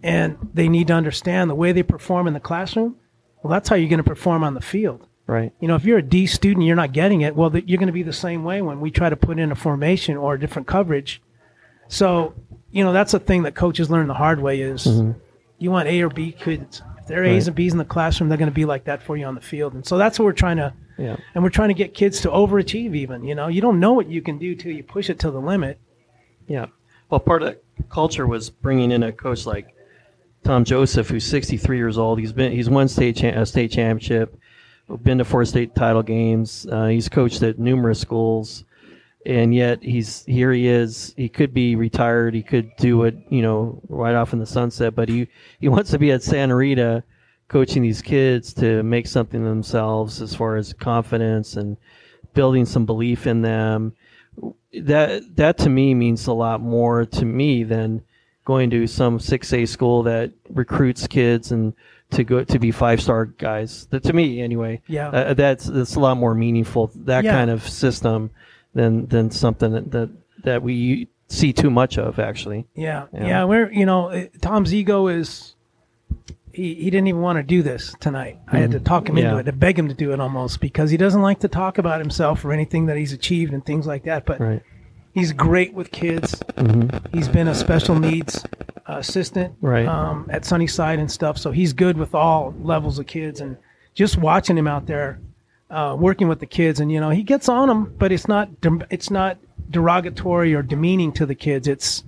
And 0.02 0.38
they 0.54 0.66
need 0.68 0.86
to 0.86 0.94
understand 0.94 1.50
the 1.50 1.54
way 1.54 1.72
they 1.72 1.82
perform 1.82 2.26
in 2.26 2.32
the 2.32 2.40
classroom. 2.40 2.96
Well, 3.42 3.50
that's 3.50 3.68
how 3.68 3.76
you're 3.76 3.90
going 3.90 3.98
to 4.02 4.08
perform 4.08 4.42
on 4.44 4.54
the 4.54 4.62
field. 4.62 5.06
right, 5.26 5.52
You 5.60 5.68
know, 5.68 5.74
if 5.76 5.84
you're 5.84 5.98
a 5.98 6.02
D 6.02 6.26
student, 6.26 6.64
you're 6.66 6.74
not 6.74 6.92
getting 6.92 7.20
it. 7.20 7.36
Well, 7.36 7.54
you're 7.56 7.78
going 7.78 7.86
to 7.88 7.92
be 7.92 8.02
the 8.02 8.12
same 8.14 8.42
way 8.42 8.62
when 8.62 8.80
we 8.80 8.90
try 8.90 9.08
to 9.10 9.16
put 9.16 9.38
in 9.38 9.52
a 9.52 9.54
formation 9.54 10.16
or 10.16 10.34
a 10.34 10.40
different 10.40 10.66
coverage. 10.68 11.20
So, 11.90 12.34
you 12.70 12.84
know, 12.84 12.92
that's 12.92 13.12
a 13.14 13.18
thing 13.18 13.42
that 13.42 13.54
coaches 13.54 13.90
learn 13.90 14.06
the 14.06 14.14
hard 14.14 14.40
way 14.40 14.60
is 14.60 14.86
you 15.58 15.70
want 15.70 15.88
A 15.88 16.00
or 16.02 16.08
B 16.08 16.32
kids. 16.32 16.82
If 16.98 17.06
they're 17.06 17.24
A's 17.24 17.42
Right. 17.44 17.46
and 17.48 17.56
B's 17.56 17.72
in 17.72 17.78
the 17.78 17.84
classroom, 17.84 18.28
they're 18.28 18.38
going 18.38 18.48
to 18.50 18.54
be 18.54 18.64
like 18.64 18.84
that 18.84 19.02
for 19.02 19.16
you 19.16 19.26
on 19.26 19.34
the 19.34 19.40
field. 19.40 19.74
And 19.74 19.84
so 19.84 19.98
that's 19.98 20.18
what 20.18 20.24
we're 20.24 20.32
trying 20.32 20.56
to 20.58 20.72
yeah, 20.98 21.16
and 21.34 21.42
we're 21.42 21.50
trying 21.50 21.68
to 21.68 21.74
get 21.74 21.94
kids 21.94 22.20
to 22.20 22.28
overachieve 22.28 22.94
even 22.94 23.24
you 23.24 23.34
know 23.34 23.48
you 23.48 23.62
don't 23.62 23.80
know 23.80 23.94
what 23.94 24.10
you 24.10 24.20
can 24.20 24.36
do 24.36 24.54
till 24.54 24.70
you 24.70 24.82
push 24.82 25.08
it 25.08 25.18
to 25.20 25.30
the 25.30 25.40
limit 25.40 25.78
yeah. 26.46 26.66
Well, 27.08 27.20
part 27.20 27.42
of 27.42 27.54
the 27.76 27.82
culture 27.84 28.26
was 28.26 28.50
bringing 28.50 28.90
in 28.92 29.02
a 29.02 29.10
coach 29.12 29.46
like 29.46 29.74
Tom 30.44 30.62
Joseph, 30.64 31.08
who's 31.08 31.24
63 31.24 31.76
years 31.78 31.96
old. 31.96 32.18
He's 32.18 32.32
been 32.34 32.52
he's 32.52 32.68
won 32.68 32.86
state 32.86 33.16
cha- 33.16 33.28
a 33.28 33.46
state 33.46 33.70
championship, 33.70 34.38
been 35.02 35.18
to 35.18 35.24
four 35.24 35.44
state 35.46 35.74
title 35.74 36.02
games. 36.02 36.66
Uh, 36.70 36.86
he's 36.86 37.08
coached 37.08 37.42
at 37.42 37.58
numerous 37.58 37.98
schools, 38.00 38.64
and 39.26 39.54
yet 39.54 39.82
he's 39.82 40.24
here. 40.24 40.52
He 40.52 40.66
is. 40.68 41.14
He 41.16 41.28
could 41.28 41.52
be 41.52 41.76
retired. 41.76 42.34
He 42.34 42.42
could 42.42 42.70
do 42.76 43.04
it, 43.04 43.16
you 43.28 43.42
know, 43.42 43.80
right 43.88 44.14
off 44.14 44.32
in 44.32 44.38
the 44.38 44.46
sunset. 44.46 44.94
But 44.94 45.08
he 45.08 45.28
he 45.60 45.68
wants 45.68 45.90
to 45.90 45.98
be 45.98 46.10
at 46.12 46.22
Santa 46.22 46.56
Rita, 46.56 47.02
coaching 47.48 47.82
these 47.82 48.02
kids 48.02 48.54
to 48.54 48.82
make 48.82 49.06
something 49.06 49.42
of 49.42 49.48
themselves 49.48 50.22
as 50.22 50.34
far 50.34 50.56
as 50.56 50.72
confidence 50.72 51.56
and 51.56 51.76
building 52.34 52.64
some 52.64 52.86
belief 52.86 53.26
in 53.26 53.42
them. 53.42 53.94
That 54.72 55.36
that 55.36 55.58
to 55.58 55.68
me 55.68 55.94
means 55.94 56.26
a 56.26 56.32
lot 56.32 56.60
more 56.60 57.04
to 57.04 57.24
me 57.24 57.64
than 57.64 58.02
going 58.44 58.70
to 58.70 58.86
some 58.86 59.20
six 59.20 59.52
A 59.52 59.66
school 59.66 60.02
that 60.04 60.32
recruits 60.48 61.06
kids 61.06 61.52
and 61.52 61.74
to 62.12 62.24
go 62.24 62.42
to 62.42 62.58
be 62.58 62.70
five 62.70 63.00
star 63.02 63.26
guys. 63.26 63.86
That 63.90 64.02
to 64.04 64.12
me 64.12 64.40
anyway. 64.40 64.80
Yeah. 64.86 65.08
Uh, 65.08 65.34
that's 65.34 65.66
that's 65.66 65.96
a 65.96 66.00
lot 66.00 66.16
more 66.16 66.34
meaningful. 66.34 66.90
That 66.94 67.24
Yeah. 67.24 67.32
kind 67.32 67.50
of 67.50 67.68
system 67.68 68.30
than 68.74 69.06
than 69.06 69.30
something 69.30 69.72
that 69.72 69.90
that, 69.90 70.10
that 70.44 70.62
we 70.62 71.08
see 71.28 71.52
too 71.52 71.70
much 71.70 71.98
of 71.98 72.18
actually. 72.18 72.66
yeah 72.74 73.06
Yeah. 73.12 73.26
yeah, 73.26 73.44
we're 73.44 73.70
you 73.72 73.86
know 73.86 74.28
tom's 74.40 74.72
ego 74.74 75.06
is 75.08 75.54
he, 76.52 76.74
he 76.74 76.90
didn't 76.90 77.06
even 77.06 77.20
want 77.20 77.36
to 77.38 77.42
do 77.44 77.62
this 77.62 77.94
tonight 78.00 78.38
i 78.48 78.58
had 78.58 78.72
to 78.72 78.80
talk 78.80 79.08
him 79.08 79.16
into 79.16 79.36
it 79.38 79.44
to 79.44 79.52
beg 79.52 79.78
him 79.78 79.88
to 79.88 79.94
do 79.94 80.12
it 80.12 80.18
almost 80.20 80.60
because 80.60 80.90
he 80.90 80.96
doesn't 80.96 81.22
like 81.22 81.38
to 81.40 81.48
talk 81.48 81.78
about 81.78 82.00
himself 82.00 82.44
or 82.44 82.52
anything 82.52 82.86
that 82.86 82.96
he's 82.96 83.12
achieved 83.12 83.52
and 83.52 83.64
things 83.64 83.86
like 83.86 84.02
that 84.04 84.26
but 84.26 84.40
Right. 84.40 84.62
he's 85.14 85.32
great 85.32 85.72
with 85.74 85.90
kids 85.92 86.34
Mm-hmm. 86.56 87.16
he's 87.16 87.28
been 87.28 87.46
a 87.48 87.54
special 87.54 87.96
needs 87.98 88.44
uh, 88.88 88.96
assistant 88.98 89.54
Right. 89.60 89.86
um, 89.86 90.26
at 90.30 90.44
Sunnyside 90.44 90.98
and 90.98 91.08
stuff. 91.10 91.38
So 91.38 91.52
he's 91.52 91.72
good 91.72 91.96
with 91.96 92.12
all 92.14 92.52
levels 92.60 92.98
of 92.98 93.06
kids, 93.06 93.40
and 93.40 93.56
just 93.94 94.16
watching 94.18 94.58
him 94.58 94.66
out 94.66 94.86
there 94.86 95.20
uh, 95.70 95.96
working 95.98 96.28
with 96.28 96.40
the 96.40 96.46
kids, 96.46 96.80
and 96.80 96.90
you 96.90 97.00
know 97.00 97.10
he 97.10 97.22
gets 97.22 97.48
on 97.48 97.68
them, 97.68 97.94
but 97.98 98.12
it's 98.12 98.28
not 98.28 98.48
it's 98.90 99.10
not 99.10 99.38
derogatory 99.70 100.54
or 100.54 100.62
demeaning 100.62 101.12
to 101.12 101.26
the 101.26 101.34
kids. 101.34 101.68
It's 101.68 102.04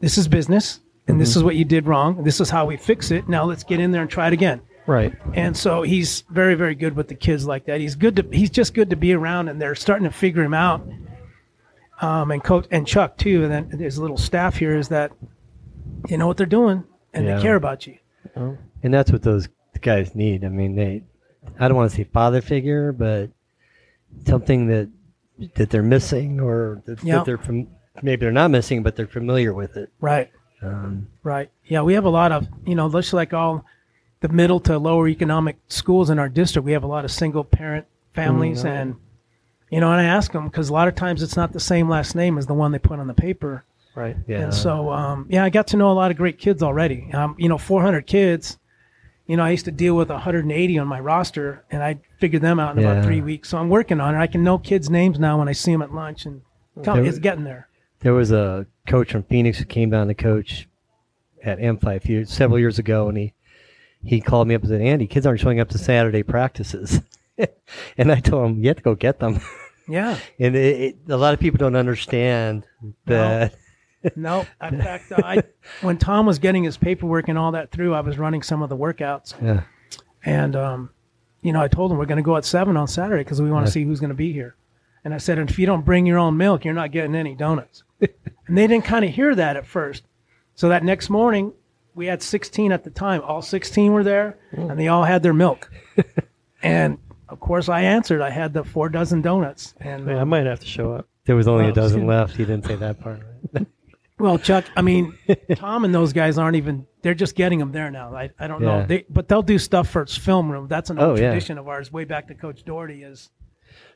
this 0.00 0.18
is 0.18 0.26
business, 0.28 0.80
and 1.08 1.20
this 1.20 1.36
is 1.36 1.42
what 1.42 1.56
you 1.56 1.64
did 1.64 1.86
wrong. 1.86 2.22
This 2.24 2.40
is 2.40 2.50
how 2.50 2.66
we 2.66 2.76
fix 2.76 3.10
it. 3.10 3.28
Now 3.28 3.44
let's 3.44 3.64
get 3.64 3.80
in 3.80 3.90
there 3.92 4.02
and 4.02 4.10
try 4.10 4.26
it 4.28 4.32
again. 4.32 4.60
Right. 4.86 5.14
And 5.32 5.56
so 5.56 5.80
he's 5.80 6.24
very, 6.28 6.54
very 6.56 6.74
good 6.74 6.94
with 6.94 7.08
the 7.08 7.14
kids 7.14 7.46
like 7.46 7.64
that. 7.66 7.80
He's 7.80 7.94
good 7.94 8.16
to 8.16 8.28
he's 8.32 8.50
just 8.50 8.74
good 8.74 8.90
to 8.90 8.96
be 8.96 9.12
around, 9.14 9.48
and 9.48 9.60
they're 9.60 9.74
starting 9.74 10.04
to 10.04 10.12
figure 10.12 10.42
him 10.42 10.54
out. 10.54 10.86
Um, 12.00 12.30
and 12.32 12.42
coach 12.42 12.66
and 12.70 12.86
Chuck 12.86 13.16
too, 13.16 13.44
and 13.44 13.52
then 13.70 13.78
his 13.78 13.98
little 13.98 14.16
staff 14.18 14.56
here 14.56 14.76
is 14.76 14.88
that 14.88 15.12
they 16.08 16.16
know 16.16 16.26
what 16.26 16.36
they're 16.36 16.44
doing 16.46 16.84
and 17.14 17.24
Yeah. 17.24 17.36
they 17.36 17.42
care 17.42 17.54
about 17.56 17.86
you. 17.86 17.96
And 18.82 18.92
that's 18.92 19.12
what 19.12 19.22
those 19.22 19.48
guys 19.80 20.14
need. 20.14 20.44
I 20.44 20.48
mean, 20.48 20.74
they, 20.74 21.04
I 21.58 21.68
don't 21.68 21.76
want 21.76 21.90
to 21.90 21.96
say 21.96 22.04
father 22.04 22.40
figure, 22.40 22.92
but 22.92 23.30
something 24.26 24.66
that 24.68 24.88
that 25.56 25.70
they're 25.70 25.82
missing 25.82 26.40
or 26.40 26.82
that, 26.86 27.02
Yeah. 27.02 27.16
that 27.16 27.24
they're 27.26 27.38
from, 27.38 27.66
maybe 28.02 28.20
they're 28.20 28.30
not 28.32 28.50
missing, 28.52 28.82
but 28.84 28.94
they're 28.94 29.06
familiar 29.08 29.52
with 29.52 29.76
it. 29.76 29.90
Right, 30.00 30.30
Um, 30.62 31.08
right. 31.24 31.50
Yeah, 31.64 31.82
we 31.82 31.94
have 31.94 32.04
a 32.04 32.10
lot 32.10 32.30
of 32.32 32.46
you 32.64 32.74
know, 32.76 32.88
just 32.88 33.12
like 33.12 33.34
all 33.34 33.64
the 34.20 34.28
middle 34.28 34.60
to 34.60 34.78
lower 34.78 35.08
economic 35.08 35.56
schools 35.68 36.08
in 36.10 36.18
our 36.18 36.28
district, 36.28 36.64
we 36.64 36.72
have 36.72 36.84
a 36.84 36.88
lot 36.88 37.04
of 37.04 37.10
single 37.10 37.42
parent 37.44 37.86
families, 38.12 38.62
Mm, 38.62 38.68
and 38.70 38.94
you 39.70 39.80
know, 39.80 39.90
and 39.90 40.00
I 40.00 40.04
ask 40.04 40.30
them 40.30 40.44
because 40.44 40.68
a 40.68 40.72
lot 40.72 40.86
of 40.86 40.94
times 40.94 41.20
it's 41.22 41.36
not 41.36 41.52
the 41.52 41.58
same 41.60 41.88
last 41.88 42.14
name 42.14 42.38
as 42.38 42.46
the 42.46 42.54
one 42.54 42.70
they 42.70 42.78
put 42.78 43.00
on 43.00 43.08
the 43.08 43.14
paper. 43.14 43.64
Right. 43.96 44.16
yeah. 44.28 44.40
And 44.40 44.54
so, 44.54 44.90
um, 44.92 45.26
yeah, 45.28 45.44
I 45.44 45.50
got 45.50 45.66
to 45.68 45.76
know 45.76 45.90
a 45.90 45.94
lot 45.94 46.10
of 46.10 46.16
great 46.16 46.38
kids 46.38 46.62
already. 46.62 47.10
Um, 47.12 47.34
you 47.38 47.48
know, 47.48 47.58
400 47.58 48.06
kids. 48.06 48.58
You 49.26 49.36
know, 49.38 49.44
I 49.44 49.50
used 49.50 49.64
to 49.64 49.72
deal 49.72 49.94
with 49.96 50.10
180 50.10 50.78
on 50.78 50.86
my 50.86 51.00
roster, 51.00 51.64
and 51.70 51.82
I 51.82 51.98
figured 52.20 52.42
them 52.42 52.60
out 52.60 52.76
in 52.76 52.82
Yeah. 52.82 52.92
about 52.92 53.04
three 53.04 53.20
weeks. 53.22 53.48
So 53.48 53.58
I'm 53.58 53.70
working 53.70 54.00
on 54.00 54.14
it. 54.14 54.18
I 54.18 54.26
can 54.26 54.42
know 54.44 54.58
kids' 54.58 54.90
names 54.90 55.18
now 55.18 55.38
when 55.38 55.48
I 55.48 55.52
see 55.52 55.72
them 55.72 55.80
at 55.82 55.94
lunch, 55.94 56.26
and 56.26 56.42
There- 56.76 57.02
it's 57.04 57.18
getting 57.18 57.44
there. 57.44 57.68
There 58.00 58.12
was 58.12 58.30
a 58.32 58.66
coach 58.86 59.12
from 59.12 59.22
Phoenix 59.22 59.58
who 59.58 59.64
came 59.64 59.88
down 59.90 60.08
to 60.08 60.14
coach 60.14 60.68
at 61.42 61.58
M5 61.58 61.96
a 61.96 62.00
few, 62.00 62.24
several 62.26 62.58
years 62.58 62.78
ago, 62.78 63.08
and 63.08 63.16
he 63.16 63.32
he 64.06 64.20
called 64.20 64.46
me 64.46 64.54
up 64.54 64.60
and 64.60 64.68
said, 64.68 64.82
"Andy, 64.82 65.06
kids 65.06 65.24
aren't 65.24 65.40
showing 65.40 65.58
up 65.60 65.70
to 65.70 65.78
Saturday 65.78 66.22
practices," 66.22 67.00
and 67.96 68.12
I 68.12 68.20
told 68.20 68.50
him, 68.50 68.58
"You 68.60 68.68
have 68.68 68.76
to 68.76 68.82
go 68.82 68.94
get 68.94 69.18
them." 69.20 69.40
Yeah. 69.88 70.18
and 70.38 70.54
it, 70.54 70.80
it, 70.80 70.96
a 71.08 71.16
lot 71.16 71.32
of 71.32 71.40
people 71.40 71.56
don't 71.56 71.74
understand 71.76 72.66
that. 73.06 73.52
no, 73.52 73.58
in 74.62 74.80
fact, 74.80 75.12
uh, 75.12 75.16
I, 75.24 75.42
when 75.82 75.98
Tom 75.98 76.26
was 76.26 76.38
getting 76.38 76.64
his 76.64 76.76
paperwork 76.76 77.28
and 77.28 77.38
all 77.38 77.52
that 77.52 77.70
through, 77.70 77.94
I 77.94 78.00
was 78.00 78.18
running 78.18 78.42
some 78.42 78.62
of 78.62 78.68
the 78.68 78.76
workouts, 78.76 79.34
Yeah, 79.42 79.62
and 80.24 80.54
um, 80.56 80.90
you 81.42 81.52
know, 81.52 81.60
I 81.60 81.68
told 81.68 81.90
him 81.92 81.98
we're 81.98 82.06
going 82.06 82.16
to 82.16 82.22
go 82.22 82.36
at 82.36 82.44
seven 82.44 82.76
on 82.76 82.86
Saturday 82.88 83.22
because 83.24 83.40
we 83.42 83.50
want 83.50 83.66
to 83.66 83.72
see 83.72 83.84
who's 83.84 84.00
going 84.00 84.08
to 84.10 84.14
be 84.14 84.32
here. 84.32 84.56
And 85.04 85.12
I 85.12 85.18
said, 85.18 85.38
and 85.38 85.50
if 85.50 85.58
you 85.58 85.66
don't 85.66 85.84
bring 85.84 86.06
your 86.06 86.18
own 86.18 86.36
milk, 86.38 86.64
you're 86.64 86.72
not 86.72 86.90
getting 86.90 87.14
any 87.14 87.34
donuts. 87.34 87.82
and 88.00 88.56
they 88.56 88.66
didn't 88.66 88.86
kind 88.86 89.04
of 89.04 89.10
hear 89.10 89.34
that 89.34 89.56
at 89.56 89.66
first. 89.66 90.04
So 90.54 90.70
that 90.70 90.82
next 90.82 91.10
morning, 91.10 91.52
we 91.94 92.06
had 92.06 92.22
16 92.22 92.72
at 92.72 92.84
the 92.84 92.90
time. 92.90 93.20
All 93.22 93.42
16 93.42 93.92
were 93.92 94.02
there, 94.02 94.38
and 94.52 94.78
they 94.78 94.88
all 94.88 95.04
had 95.04 95.22
their 95.22 95.34
milk. 95.34 95.70
and 96.62 96.96
of 97.28 97.40
course, 97.40 97.68
I 97.68 97.82
answered. 97.82 98.22
I 98.22 98.30
had 98.30 98.54
the 98.54 98.64
four 98.64 98.88
dozen 98.88 99.20
donuts. 99.20 99.74
And 99.80 100.10
I 100.10 100.20
um, 100.20 100.28
might 100.30 100.46
have 100.46 100.60
to 100.60 100.66
show 100.66 100.92
up. 100.94 101.06
there 101.26 101.36
was 101.36 101.48
only 101.48 101.66
Oh, 101.66 101.68
a 101.68 101.72
dozen 101.72 102.06
left. 102.14 102.36
He 102.36 102.44
didn't 102.46 102.64
say 102.64 102.76
that 102.76 103.00
part. 103.00 103.20
Right? 103.52 103.66
Well, 104.18 104.38
Chuck, 104.38 104.64
I 104.76 104.82
mean, 104.82 105.16
Tom 105.56 105.84
and 105.84 105.94
those 105.94 106.12
guys 106.12 106.38
aren't 106.38 106.56
even. 106.56 106.86
They're 107.02 107.14
just 107.14 107.34
getting 107.34 107.58
them 107.58 107.72
there 107.72 107.90
now. 107.90 108.14
I, 108.14 108.30
I 108.38 108.46
don't 108.46 108.62
know. 108.62 108.86
They, 108.86 109.04
but 109.10 109.28
they'll 109.28 109.42
do 109.42 109.58
stuff 109.58 109.90
for 109.90 110.02
its 110.02 110.16
film 110.16 110.50
room. 110.50 110.68
That's 110.68 110.88
an 110.90 110.98
old 110.98 111.18
Oh, 111.18 111.20
yeah. 111.20 111.28
tradition 111.30 111.58
of 111.58 111.68
ours, 111.68 111.92
way 111.92 112.04
back 112.04 112.28
to 112.28 112.34
Coach 112.34 112.64
Doherty. 112.64 113.02
Is 113.02 113.28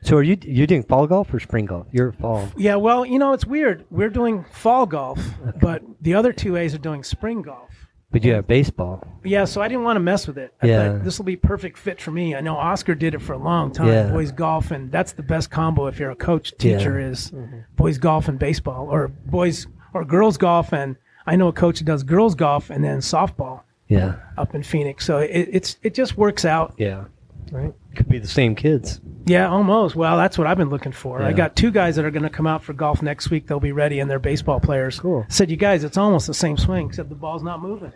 So 0.03 0.17
are 0.17 0.23
you 0.23 0.37
you 0.41 0.67
doing 0.67 0.83
fall 0.83 1.07
golf 1.07 1.33
or 1.33 1.39
spring 1.39 1.65
golf? 1.65 1.87
You're 1.91 2.11
fall. 2.11 2.51
Yeah, 2.57 2.75
well, 2.75 3.05
you 3.05 3.17
know, 3.17 3.33
it's 3.33 3.45
weird. 3.45 3.85
We're 3.89 4.09
doing 4.09 4.45
fall 4.51 4.85
golf, 4.85 5.19
but 5.61 5.81
the 6.01 6.13
other 6.13 6.33
two 6.33 6.55
A's 6.57 6.75
are 6.75 6.79
doing 6.79 7.03
spring 7.03 7.41
golf. 7.41 7.69
But 8.11 8.23
you 8.23 8.33
have 8.33 8.47
baseball. 8.47 9.07
Yeah, 9.23 9.45
so 9.45 9.61
I 9.61 9.67
didn't 9.67 9.83
want 9.83 9.95
to 9.97 10.01
mess 10.01 10.25
with 10.27 10.37
it. 10.39 10.51
I 10.63 10.67
Yeah. 10.67 10.93
thought 10.93 11.03
this 11.03 11.17
will 11.19 11.25
be 11.25 11.35
perfect 11.35 11.77
fit 11.77 12.01
for 12.01 12.09
me. 12.11 12.35
I 12.35 12.41
know 12.41 12.55
Oscar 12.57 12.95
did 12.95 13.13
it 13.13 13.21
for 13.21 13.33
a 13.33 13.37
long 13.37 13.71
time, 13.71 13.87
Yeah. 13.87 14.09
boys 14.11 14.31
golf, 14.31 14.71
and 14.71 14.91
that's 14.91 15.11
the 15.11 15.21
best 15.23 15.51
combo 15.51 15.85
if 15.87 15.99
you're 15.99 16.09
a 16.11 16.15
coach 16.15 16.51
teacher 16.57 16.99
Yeah. 16.99 17.07
is 17.07 17.31
mm-hmm. 17.31 17.59
boys 17.75 17.97
golf 17.99 18.27
and 18.27 18.37
baseball, 18.39 18.87
or 18.89 19.07
boys 19.09 19.67
or 19.93 20.03
girls 20.05 20.37
golf, 20.37 20.73
and 20.73 20.95
I 21.27 21.35
know 21.35 21.47
a 21.47 21.53
coach 21.53 21.79
that 21.79 21.85
does 21.85 22.03
girls 22.03 22.35
golf 22.35 22.69
and 22.69 22.83
then 22.83 22.99
softball 22.99 23.61
Yeah. 23.87 24.15
up 24.37 24.55
in 24.55 24.63
Phoenix. 24.63 25.05
So 25.05 25.17
it, 25.19 25.49
it's 25.51 25.77
it 25.83 25.93
just 25.93 26.17
works 26.17 26.45
out. 26.45 26.73
Yeah. 26.77 27.05
Right. 27.51 27.73
Could 27.95 28.07
be 28.09 28.19
the 28.19 28.27
same 28.27 28.53
kids. 28.53 29.01
Yeah, 29.25 29.47
almost. 29.49 29.95
Well, 29.95 30.17
that's 30.17 30.37
what 30.37 30.45
I've 30.45 30.57
been 30.57 30.69
looking 30.69 30.91
for. 30.91 31.23
I 31.23 31.33
got 31.33 31.55
two 31.55 31.71
guys 31.71 31.95
that 31.95 32.05
are 32.05 32.11
going 32.11 32.23
to 32.23 32.29
come 32.29 32.45
out 32.45 32.63
for 32.63 32.73
golf 32.73 33.01
next 33.01 33.31
week. 33.31 33.47
They'll 33.47 33.59
be 33.59 33.71
ready, 33.71 33.99
and 33.99 34.09
they're 34.09 34.19
baseball 34.19 34.59
players. 34.59 34.99
Cool. 34.99 35.25
I 35.27 35.31
said, 35.31 35.49
you 35.49 35.57
guys, 35.57 35.83
it's 35.83 35.97
almost 35.97 36.27
the 36.27 36.33
same 36.33 36.57
swing, 36.57 36.87
except 36.87 37.09
the 37.09 37.15
ball's 37.15 37.41
not 37.41 37.59
moving. 37.61 37.91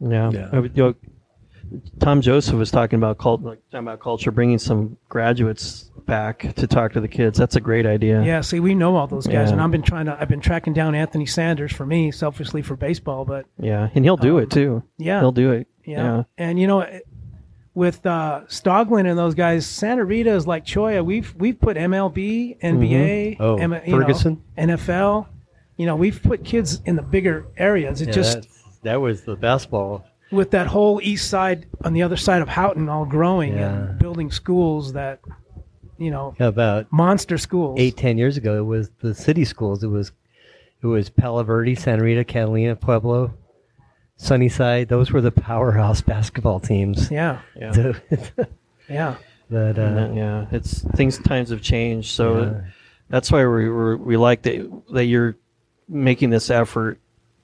Yeah. 0.00 0.30
Yeah. 0.30 0.50
You 1.70 1.76
know, 1.78 1.82
Tom 2.00 2.20
Joseph 2.20 2.54
was 2.54 2.70
talking 2.70 2.98
about 2.98 3.18
cult, 3.18 3.42
like, 3.42 3.58
talking 3.70 3.86
about 3.86 4.00
culture, 4.00 4.30
bringing 4.30 4.58
some 4.58 4.96
graduates 5.08 5.90
back 6.06 6.54
to 6.56 6.66
talk 6.66 6.92
to 6.92 7.00
the 7.00 7.08
kids. 7.08 7.38
That's 7.38 7.56
a 7.56 7.60
great 7.60 7.84
idea. 7.86 8.22
Yeah, 8.22 8.40
see, 8.40 8.60
we 8.60 8.74
know 8.74 8.96
all 8.96 9.06
those 9.06 9.26
guys, 9.26 9.48
Yeah. 9.48 9.52
and 9.54 9.60
I've 9.62 9.70
been 9.72 9.82
trying 9.82 10.06
to. 10.06 10.16
I've 10.20 10.28
been 10.28 10.40
tracking 10.40 10.72
down 10.72 10.94
Anthony 10.94 11.26
Sanders 11.26 11.72
for 11.72 11.84
me, 11.86 12.10
selfishly 12.12 12.62
for 12.62 12.76
baseball, 12.76 13.24
but 13.24 13.46
Yeah, 13.58 13.88
and 13.94 14.04
he'll 14.04 14.16
do 14.16 14.36
Um, 14.38 14.44
it 14.44 14.50
too. 14.50 14.82
yeah, 14.98 15.20
He'll 15.20 15.32
do 15.32 15.50
it. 15.52 15.66
Yeah. 15.84 15.96
Yeah. 16.18 16.22
And 16.38 16.58
you 16.60 16.66
know, 16.68 16.86
with 17.74 18.06
uh, 18.06 18.42
Stoglin 18.48 19.08
and 19.08 19.18
those 19.18 19.34
guys, 19.34 19.66
Santa 19.66 20.04
Rita 20.04 20.30
is 20.32 20.46
like 20.46 20.64
Cholla. 20.64 21.04
We've 21.04 21.34
we've 21.38 21.60
put 21.60 21.76
MLB, 21.76 22.56
NBA, 22.62 23.36
Oh, 23.40 23.56
M- 23.56 23.72
you 23.84 23.92
know, 23.92 24.00
Ferguson? 24.00 24.42
NFL. 24.56 25.26
You 25.76 25.86
know, 25.86 25.96
we've 25.96 26.22
put 26.22 26.42
kids 26.44 26.80
in 26.86 26.96
the 26.96 27.02
bigger 27.02 27.46
areas. 27.58 28.00
It 28.00 28.08
Yeah, 28.08 28.14
just 28.14 28.48
that 28.82 29.00
was 29.00 29.22
the 29.22 29.36
basketball. 29.36 30.04
With 30.32 30.50
that 30.50 30.66
whole 30.66 31.00
east 31.02 31.28
side 31.30 31.66
on 31.84 31.92
the 31.92 32.02
other 32.02 32.16
side 32.16 32.42
of 32.42 32.48
Houghton 32.48 32.88
all 32.88 33.04
growing 33.04 33.54
Yeah. 33.56 33.72
and 33.72 33.98
building 33.98 34.30
schools 34.30 34.92
that, 34.94 35.20
you 35.98 36.10
know, 36.10 36.34
about 36.40 36.90
monster 36.92 37.38
schools. 37.38 37.78
eight, 37.78 37.96
ten 37.96 38.18
years 38.18 38.36
ago, 38.36 38.58
it 38.58 38.64
was 38.66 38.90
the 39.00 39.14
city 39.14 39.44
schools. 39.44 39.82
It 39.84 39.88
was, 39.88 40.12
it 40.82 40.86
was 40.86 41.08
Palo 41.10 41.42
Verde, 41.42 41.74
Santa 41.74 42.02
Rita, 42.02 42.24
Catalina, 42.24 42.76
Pueblo, 42.76 43.32
Sunnyside. 44.16 44.88
Those 44.88 45.10
were 45.12 45.20
the 45.20 45.30
powerhouse 45.32 46.00
basketball 46.14 46.60
teams. 46.60 47.10
Yeah, 47.10 47.40
Yeah. 47.54 47.72
So, 47.72 47.94
yeah, 48.88 49.16
but 49.50 49.78
uh, 49.78 49.94
that- 49.94 50.14
yeah, 50.14 50.46
it's 50.52 50.82
things. 50.96 51.18
Times 51.18 51.50
have 51.50 51.62
changed, 51.62 52.10
so 52.10 52.40
Yeah. 52.42 52.60
that's 53.08 53.30
why 53.30 53.46
we 53.46 53.68
we 53.68 53.94
we 53.96 54.16
like 54.16 54.42
that 54.42 54.70
that 54.92 55.04
you're 55.04 55.36
making 55.88 56.30
this 56.30 56.50
effort 56.50 56.98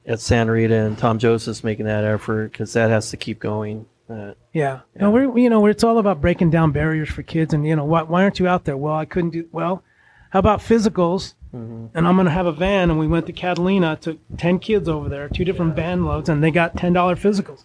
at 0.07 0.21
Santa 0.21 0.53
Rita 0.53 0.75
and 0.75 0.99
Tom 0.99 1.19
Joseph's 1.19 1.63
making 1.65 1.87
that 1.87 2.05
effort 2.05 2.53
because 2.53 2.73
that 2.73 2.91
has 2.91 3.11
to 3.11 3.17
keep 3.17 3.39
going. 3.39 3.87
Uh, 4.11 4.33
yeah. 4.53 4.81
No, 4.97 5.11
we're 5.11 5.39
you 5.39 5.49
know 5.49 5.65
it's 5.67 5.85
all 5.85 5.99
about 5.99 6.21
breaking 6.21 6.51
down 6.51 6.73
barriers 6.73 7.09
for 7.09 7.23
kids, 7.23 7.55
and 7.55 7.67
you 7.67 7.75
know 7.77 7.85
why 7.85 8.03
why 8.03 8.23
aren't 8.23 8.39
you 8.39 8.49
out 8.49 8.65
there? 8.65 8.77
Well, 8.77 8.95
I 8.95 9.05
couldn't 9.05 9.31
do 9.31 9.49
well. 9.53 9.83
How 10.31 10.39
about 10.39 10.61
physicals? 10.61 11.35
And 11.55 12.09
I'm 12.09 12.15
going 12.17 12.25
to 12.25 12.31
have 12.31 12.47
a 12.47 12.53
van, 12.53 12.89
and 12.89 12.99
we 12.99 13.07
went 13.07 13.27
to 13.27 13.33
Catalina, 13.35 13.97
took 14.01 14.19
ten 14.39 14.59
kids 14.59 14.89
over 14.89 15.11
there, 15.11 15.29
two 15.29 15.45
different 15.45 15.77
van 15.77 16.07
loads, 16.07 16.31
and 16.31 16.43
they 16.43 16.51
got 16.51 16.79
ten 16.79 16.95
dollar 16.95 17.15
physicals. 17.15 17.65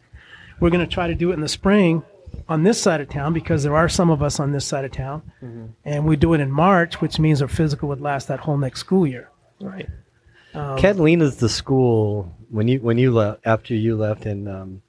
We're 0.60 0.70
going 0.72 0.86
to 0.86 0.94
try 0.94 1.08
to 1.08 1.16
do 1.16 1.32
it 1.32 1.36
in 1.36 1.40
the 1.40 1.48
spring 1.48 2.04
on 2.50 2.64
this 2.64 2.82
side 2.82 3.00
of 3.00 3.08
town 3.10 3.32
because 3.32 3.64
there 3.64 3.78
are 3.78 3.88
some 3.88 4.10
of 4.10 4.22
us 4.22 4.42
on 4.42 4.52
this 4.52 4.66
side 4.66 4.84
of 4.84 4.92
town, 4.92 5.22
and 5.86 6.06
we 6.06 6.18
do 6.18 6.34
it 6.34 6.42
in 6.42 6.52
March, 6.52 7.00
which 7.00 7.18
means 7.18 7.42
our 7.42 7.48
physical 7.48 7.88
would 7.88 8.02
last 8.02 8.28
that 8.28 8.42
whole 8.42 8.58
next 8.58 8.82
school 8.82 9.08
year. 9.08 9.30
right. 9.62 9.88
Um, 10.54 10.78
Catalina's 10.78 11.38
the 11.38 11.50
school 11.50 12.36
when 12.50 12.68
you 12.68 12.80
when 12.80 12.98
you 12.98 13.12
left 13.12 13.42
after 13.46 13.74
you 13.76 13.96
left 13.96 14.26
and 14.26 14.48
um, 14.48 14.82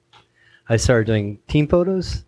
I 0.67 0.77
started 0.77 1.07
doing 1.07 1.39
team 1.47 1.67
photos 1.67 2.23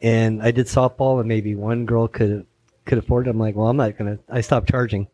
and 0.00 0.42
I 0.42 0.50
did 0.50 0.66
softball 0.66 1.20
and 1.20 1.28
maybe 1.28 1.54
one 1.54 1.86
girl 1.86 2.08
could 2.08 2.46
could 2.84 2.98
afford 2.98 3.26
it. 3.26 3.30
I'm 3.30 3.38
like, 3.38 3.54
well, 3.54 3.68
I'm 3.68 3.76
not 3.76 3.96
gonna. 3.96 4.18
I 4.28 4.40
stopped 4.40 4.68
charging, 4.68 5.06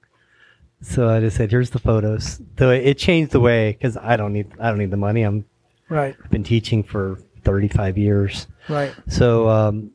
so 0.81 1.09
I 1.09 1.21
just 1.21 1.37
said, 1.37 1.51
here's 1.51 1.71
the 1.71 1.79
photos. 1.79 2.41
So 2.59 2.71
it 2.71 2.99
changed 2.99 3.33
the 3.33 3.41
way 3.41 3.73
because 3.73 3.97
I 3.97 4.17
don't 4.17 4.33
need 4.33 4.53
I 4.61 4.69
don't 4.69 4.79
need 4.79 4.91
the 4.91 4.97
money. 4.97 5.23
I'm 5.23 5.45
right, 5.89 6.17
I've 6.23 6.31
been 6.31 6.45
teaching 6.45 6.83
for 6.83 7.19
35 7.43 7.99
years, 7.99 8.47
right. 8.69 8.95
so 9.09 9.49
um, 9.49 9.91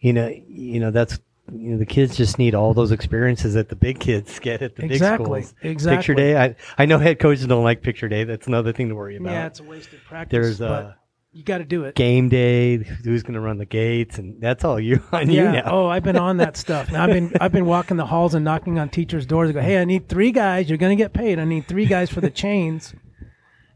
you 0.00 0.12
know 0.12 0.28
you 0.48 0.80
know 0.80 0.90
that's. 0.90 1.18
You 1.52 1.70
know, 1.72 1.78
the 1.78 1.86
kids 1.86 2.16
just 2.16 2.38
need 2.38 2.54
all 2.54 2.74
those 2.74 2.92
experiences 2.92 3.54
that 3.54 3.68
the 3.68 3.76
big 3.76 4.00
kids 4.00 4.38
get 4.38 4.60
at 4.62 4.76
the 4.76 4.84
Exactly, 4.84 5.40
big 5.40 5.48
schools. 5.48 5.54
exactly. 5.62 5.96
Picture 5.98 6.14
day. 6.14 6.36
I, 6.36 6.56
I 6.76 6.86
know 6.86 6.98
head 6.98 7.18
coaches 7.18 7.46
don't 7.46 7.64
like 7.64 7.82
picture 7.82 8.08
day. 8.08 8.24
That's 8.24 8.46
another 8.46 8.72
thing 8.72 8.88
to 8.90 8.94
worry 8.94 9.16
about. 9.16 9.30
Yeah, 9.32 9.46
it's 9.46 9.60
a 9.60 9.64
wasted 9.64 10.00
practice. 10.06 10.30
There's 10.30 10.58
but 10.58 10.70
uh, 10.70 10.92
you 11.32 11.42
got 11.44 11.58
to 11.58 11.64
do 11.64 11.84
it. 11.84 11.94
game 11.94 12.28
day. 12.28 12.76
Who's 12.76 13.22
going 13.22 13.34
to 13.34 13.40
run 13.40 13.58
the 13.58 13.64
gates? 13.66 14.18
And 14.18 14.40
that's 14.40 14.64
all 14.64 14.78
you 14.80 15.02
on 15.12 15.30
you 15.30 15.44
now. 15.44 15.62
Oh, 15.66 15.86
I've 15.86 16.02
been 16.02 16.16
on 16.18 16.36
that 16.38 16.56
stuff. 16.56 16.90
Now, 16.92 17.04
I've 17.04 17.10
been 17.10 17.32
I've 17.40 17.52
been 17.52 17.66
walking 17.66 17.96
the 17.96 18.06
halls 18.06 18.34
and 18.34 18.44
knocking 18.44 18.78
on 18.78 18.88
teachers' 18.88 19.24
doors. 19.26 19.48
I 19.50 19.52
go, 19.52 19.60
hey, 19.60 19.78
I 19.80 19.84
need 19.84 20.08
three 20.08 20.32
guys. 20.32 20.68
You're 20.68 20.78
going 20.78 20.96
to 20.96 21.02
get 21.02 21.12
paid. 21.12 21.38
I 21.38 21.44
need 21.44 21.66
three 21.66 21.86
guys 21.86 22.10
for 22.10 22.20
the 22.20 22.30
chains. 22.30 22.94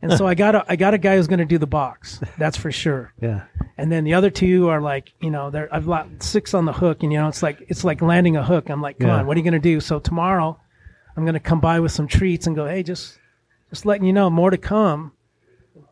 And 0.03 0.12
so 0.19 0.27
I 0.27 0.35
got 0.35 0.55
a 0.57 0.65
I 0.69 0.75
got 0.77 0.95
a 0.95 0.99
guy 0.99 1.17
who's 1.17 1.29
going 1.29 1.38
to 1.38 1.45
do 1.45 1.59
the 1.59 1.67
box. 1.67 2.21
That's 2.37 2.57
for 2.57 2.73
sure. 2.73 3.12
Yeah. 3.23 3.45
And 3.79 3.91
then 3.91 4.05
the 4.05 4.15
other 4.15 4.31
two 4.31 4.69
are 4.69 4.81
like, 4.81 5.12
you 5.21 5.31
know, 5.31 5.51
they're 5.51 5.73
I've 5.75 5.87
got 5.87 6.23
six 6.23 6.55
on 6.55 6.65
the 6.67 6.73
hook, 6.73 7.03
and 7.03 7.12
you 7.12 7.19
know, 7.19 7.29
it's 7.29 7.43
like 7.43 7.62
it's 7.69 7.85
like 7.85 8.03
landing 8.03 8.37
a 8.37 8.45
hook. 8.45 8.69
I'm 8.69 8.83
like, 8.83 8.99
come 8.99 9.09
Yeah. 9.09 9.17
on, 9.19 9.27
what 9.27 9.37
are 9.37 9.41
you 9.41 9.45
going 9.45 9.55
to 9.55 9.59
do? 9.61 9.81
So 9.81 9.99
tomorrow, 10.01 10.61
I'm 11.17 11.25
going 11.25 11.35
to 11.35 11.41
come 11.41 11.61
by 11.61 11.81
with 11.81 11.93
some 11.93 12.07
treats 12.07 12.47
and 12.47 12.55
go, 12.57 12.67
hey, 12.67 12.83
just 12.83 13.19
just 13.71 13.87
letting 13.87 14.05
you 14.05 14.12
know, 14.12 14.29
more 14.29 14.51
to 14.51 14.59
come. 14.59 15.12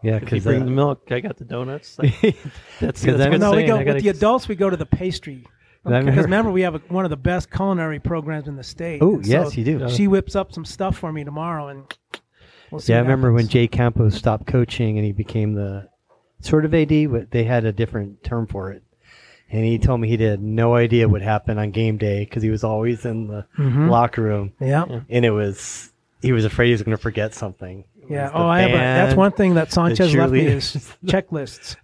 Yeah. 0.02 0.16
If 0.16 0.22
you 0.22 0.26
Because 0.26 0.44
bring 0.44 0.62
uh, 0.62 0.64
the 0.66 0.70
milk, 0.70 1.02
I 1.10 1.20
got 1.20 1.36
the 1.38 1.44
donuts. 1.44 1.98
Like, 1.98 2.20
that's, 2.80 3.02
that's 3.02 3.04
I 3.06 3.10
a 3.10 3.14
was 3.14 3.26
good 3.26 3.40
no, 3.40 3.52
we 3.52 3.64
go 3.64 3.76
I 3.76 3.84
gotta- 3.84 3.94
with 3.94 4.02
the 4.02 4.08
adults. 4.10 4.48
We 4.48 4.54
go 4.56 4.68
to 4.70 4.76
the 4.76 4.86
pastry. 4.86 5.44
I 5.84 5.88
remember- 5.88 6.10
Because 6.10 6.24
remember, 6.24 6.50
we 6.52 6.60
have 6.62 6.74
a, 6.74 6.78
one 6.88 7.04
of 7.04 7.10
the 7.10 7.16
best 7.16 7.50
culinary 7.50 7.98
programs 8.00 8.48
in 8.48 8.56
the 8.56 8.62
state. 8.64 9.00
Oh, 9.02 9.14
And 9.14 9.26
yes, 9.26 9.56
you 9.56 9.64
do. 9.64 9.88
She 9.88 10.08
whips 10.08 10.36
up 10.36 10.52
some 10.52 10.64
stuff 10.64 10.98
for 10.98 11.12
me 11.12 11.24
tomorrow, 11.24 11.68
and 11.68 11.84
we'll 12.70 12.80
see. 12.80 12.92
yeah, 12.92 12.98
I 12.98 13.02
what 13.02 13.08
remember 13.08 13.32
when. 13.32 13.48
Jay 13.48 13.66
Campos 13.68 14.14
stopped 14.14 14.46
coaching 14.46 14.96
and 14.98 15.04
he 15.06 15.12
became 15.12 15.54
the 15.54 15.88
sort 16.40 16.64
of 16.64 16.74
AD, 16.74 17.10
but 17.10 17.30
they 17.30 17.44
had 17.44 17.64
a 17.64 17.72
different 17.72 18.22
term 18.24 18.46
for 18.46 18.70
it. 18.72 18.82
And 19.52 19.64
he 19.64 19.78
told 19.78 20.00
me 20.00 20.08
he 20.08 20.16
had 20.22 20.40
no 20.42 20.74
idea 20.76 21.08
what 21.08 21.22
happened 21.22 21.58
on 21.58 21.72
game 21.72 21.96
day 21.98 22.20
because 22.24 22.42
he 22.42 22.50
was 22.50 22.62
always 22.62 23.04
in 23.04 23.26
the 23.26 23.44
Mhm. 23.58 23.90
locker 23.90 24.22
room, 24.22 24.52
Yeah, 24.60 24.84
and 25.10 25.24
it 25.24 25.30
was 25.32 25.90
he 26.22 26.32
was 26.32 26.44
afraid 26.44 26.66
he 26.66 26.72
was 26.72 26.82
going 26.82 26.96
to 26.96 27.02
forget 27.02 27.34
something. 27.34 27.84
Yeah. 28.08 28.24
was 28.24 28.32
the 28.32 28.38
Oh, 28.38 28.46
I 28.46 28.60
have. 28.60 28.70
A, 28.70 28.74
that's 28.74 29.16
one 29.16 29.32
thing 29.32 29.54
that 29.54 29.72
Sanchez 29.72 30.14
left 30.14 30.32
me 30.32 30.46
is 30.46 30.94
checklists. 31.04 31.76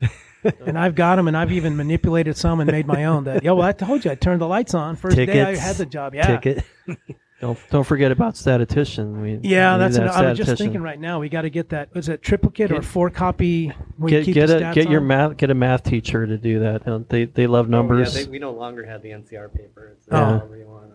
and 0.64 0.78
I've 0.78 0.94
got 0.94 1.16
them, 1.16 1.26
and 1.26 1.36
I've 1.36 1.50
even 1.50 1.76
manipulated 1.76 2.36
some 2.36 2.60
and 2.60 2.70
made 2.70 2.86
my 2.86 3.06
own. 3.06 3.24
That 3.24 3.42
yo, 3.42 3.56
well, 3.56 3.66
I 3.66 3.72
told 3.72 4.04
you 4.04 4.12
I 4.12 4.14
turned 4.14 4.40
the 4.40 4.46
lights 4.46 4.72
on 4.74 4.94
first 4.94 5.16
day 5.16 5.42
I 5.42 5.56
had 5.56 5.74
the 5.76 5.86
job. 5.86 6.14
Yeah, 6.14 6.38
Ticket. 6.38 6.64
Don't 7.40 7.58
don't 7.70 7.84
forget 7.84 8.10
about 8.12 8.34
statistician. 8.36 9.20
We, 9.20 9.38
yeah. 9.42 9.74
we 9.74 9.80
That's. 9.80 9.96
need 9.96 10.02
An, 10.02 10.06
that 10.08 10.16
I 10.24 10.28
was 10.30 10.38
just 10.38 10.56
thinking 10.56 10.80
right 10.80 10.98
now 10.98 11.20
we 11.20 11.28
got 11.28 11.42
to 11.42 11.50
get 11.50 11.68
that. 11.68 11.94
Was 11.94 12.08
it 12.08 12.22
triplicate 12.22 12.72
or 12.72 12.80
four 12.80 13.10
copy? 13.10 13.68
where 13.98 14.10
you 14.10 14.18
Get 14.20 14.24
keep 14.24 14.34
get 14.34 14.46
the 14.46 14.56
a, 14.56 14.60
stats 14.60 14.74
get 14.74 14.90
your 14.90 15.02
math 15.02 15.36
get 15.36 15.50
a 15.50 15.54
math 15.54 15.82
teacher 15.82 16.26
to 16.26 16.38
do 16.38 16.60
that. 16.60 17.06
They 17.10 17.26
they 17.26 17.46
love 17.46 17.68
numbers. 17.68 18.14
Oh, 18.16 18.18
yeah, 18.20 18.24
they, 18.24 18.30
we 18.30 18.38
no 18.38 18.52
longer 18.52 18.86
have 18.86 19.02
the 19.02 19.10
NCR 19.10 19.52
paper. 19.54 19.96
It's 19.98 20.08
Oh. 20.10 20.16
however 20.16 20.56
you 20.56 20.66
wanna- 20.66 20.86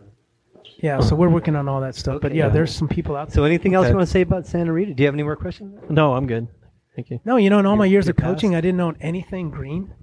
Yeah, 0.77 0.99
so 0.99 1.15
we're 1.15 1.29
working 1.29 1.55
on 1.55 1.67
all 1.69 1.79
that 1.81 1.93
stuff. 1.93 2.21
But 2.21 2.33
yeah, 2.33 2.45
Yeah. 2.47 2.49
there's 2.53 2.73
some 2.75 2.87
people 2.87 3.15
out 3.15 3.27
there. 3.27 3.35
So, 3.35 3.43
anything 3.43 3.75
else 3.75 3.83
Okay. 3.85 3.91
you 3.91 3.97
want 3.97 4.07
to 4.07 4.11
say 4.11 4.21
about 4.21 4.47
Santa 4.47 4.73
Rita? 4.73 4.95
Do 4.95 5.03
you 5.03 5.07
have 5.07 5.13
any 5.15 5.21
more 5.23 5.35
questions? 5.35 5.79
no, 5.89 6.13
I'm 6.15 6.25
good. 6.25 6.47
Thank 6.95 7.11
you. 7.11 7.19
No, 7.23 7.37
you 7.37 7.49
know, 7.51 7.59
in 7.59 7.65
all 7.67 7.75
my 7.77 7.85
years 7.85 8.09
of 8.09 8.15
coaching, 8.15 8.51
past? 8.51 8.57
I 8.57 8.61
didn't 8.61 8.79
own 8.81 8.97
anything 8.99 9.49
green. 9.51 9.93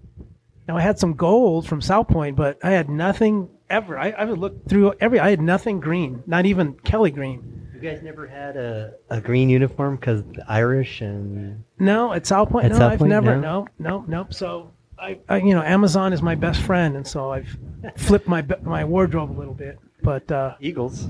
Now 0.69 0.77
I 0.77 0.83
had 0.83 0.99
some 0.99 1.15
gold 1.15 1.67
from 1.67 1.81
South 1.81 2.09
Point, 2.09 2.37
but 2.37 2.59
I 2.63 2.71
had 2.73 2.91
nothing 2.91 3.49
ever. 3.71 3.99
I, 3.99 4.11
I 4.11 4.25
would 4.27 4.39
look 4.39 4.69
through 4.69 4.93
every. 5.01 5.19
I 5.19 5.31
had 5.31 5.41
nothing 5.41 5.81
green, 5.81 6.23
not 6.27 6.45
even 6.45 6.75
Kelly 6.75 7.11
green. 7.11 7.71
You 7.75 7.81
guys 7.81 8.03
never 8.03 8.27
had 8.27 8.57
a, 8.57 8.95
a 9.09 9.21
green 9.21 9.49
uniform 9.49 9.97
because 9.97 10.23
Irish 10.47 11.01
and 11.01 11.65
No, 11.79 12.13
at 12.13 12.27
South 12.27 12.51
Point, 12.51 12.67
At 12.67 12.73
no, 12.73 12.79
South 12.79 12.93
I've 12.93 12.99
Point, 12.99 13.11
never. 13.11 13.37
no? 13.37 13.67
No, 13.79 14.05
no. 14.07 14.27
So 14.31 14.73
I, 14.99 15.19
I, 15.29 15.37
you 15.39 15.55
know, 15.55 15.63
Amazon 15.63 16.13
is 16.13 16.21
my 16.21 16.35
best 16.35 16.61
friend, 16.61 16.97
and 16.97 17.07
so 17.07 17.31
I've 17.33 17.57
flipped 17.97 18.29
my 18.29 18.45
my 18.63 18.85
wardrobe 18.85 19.31
a 19.31 19.39
little 19.39 19.55
bit. 19.55 19.79
But 20.03 20.31
uh, 20.31 20.57
Eagles. 20.61 21.09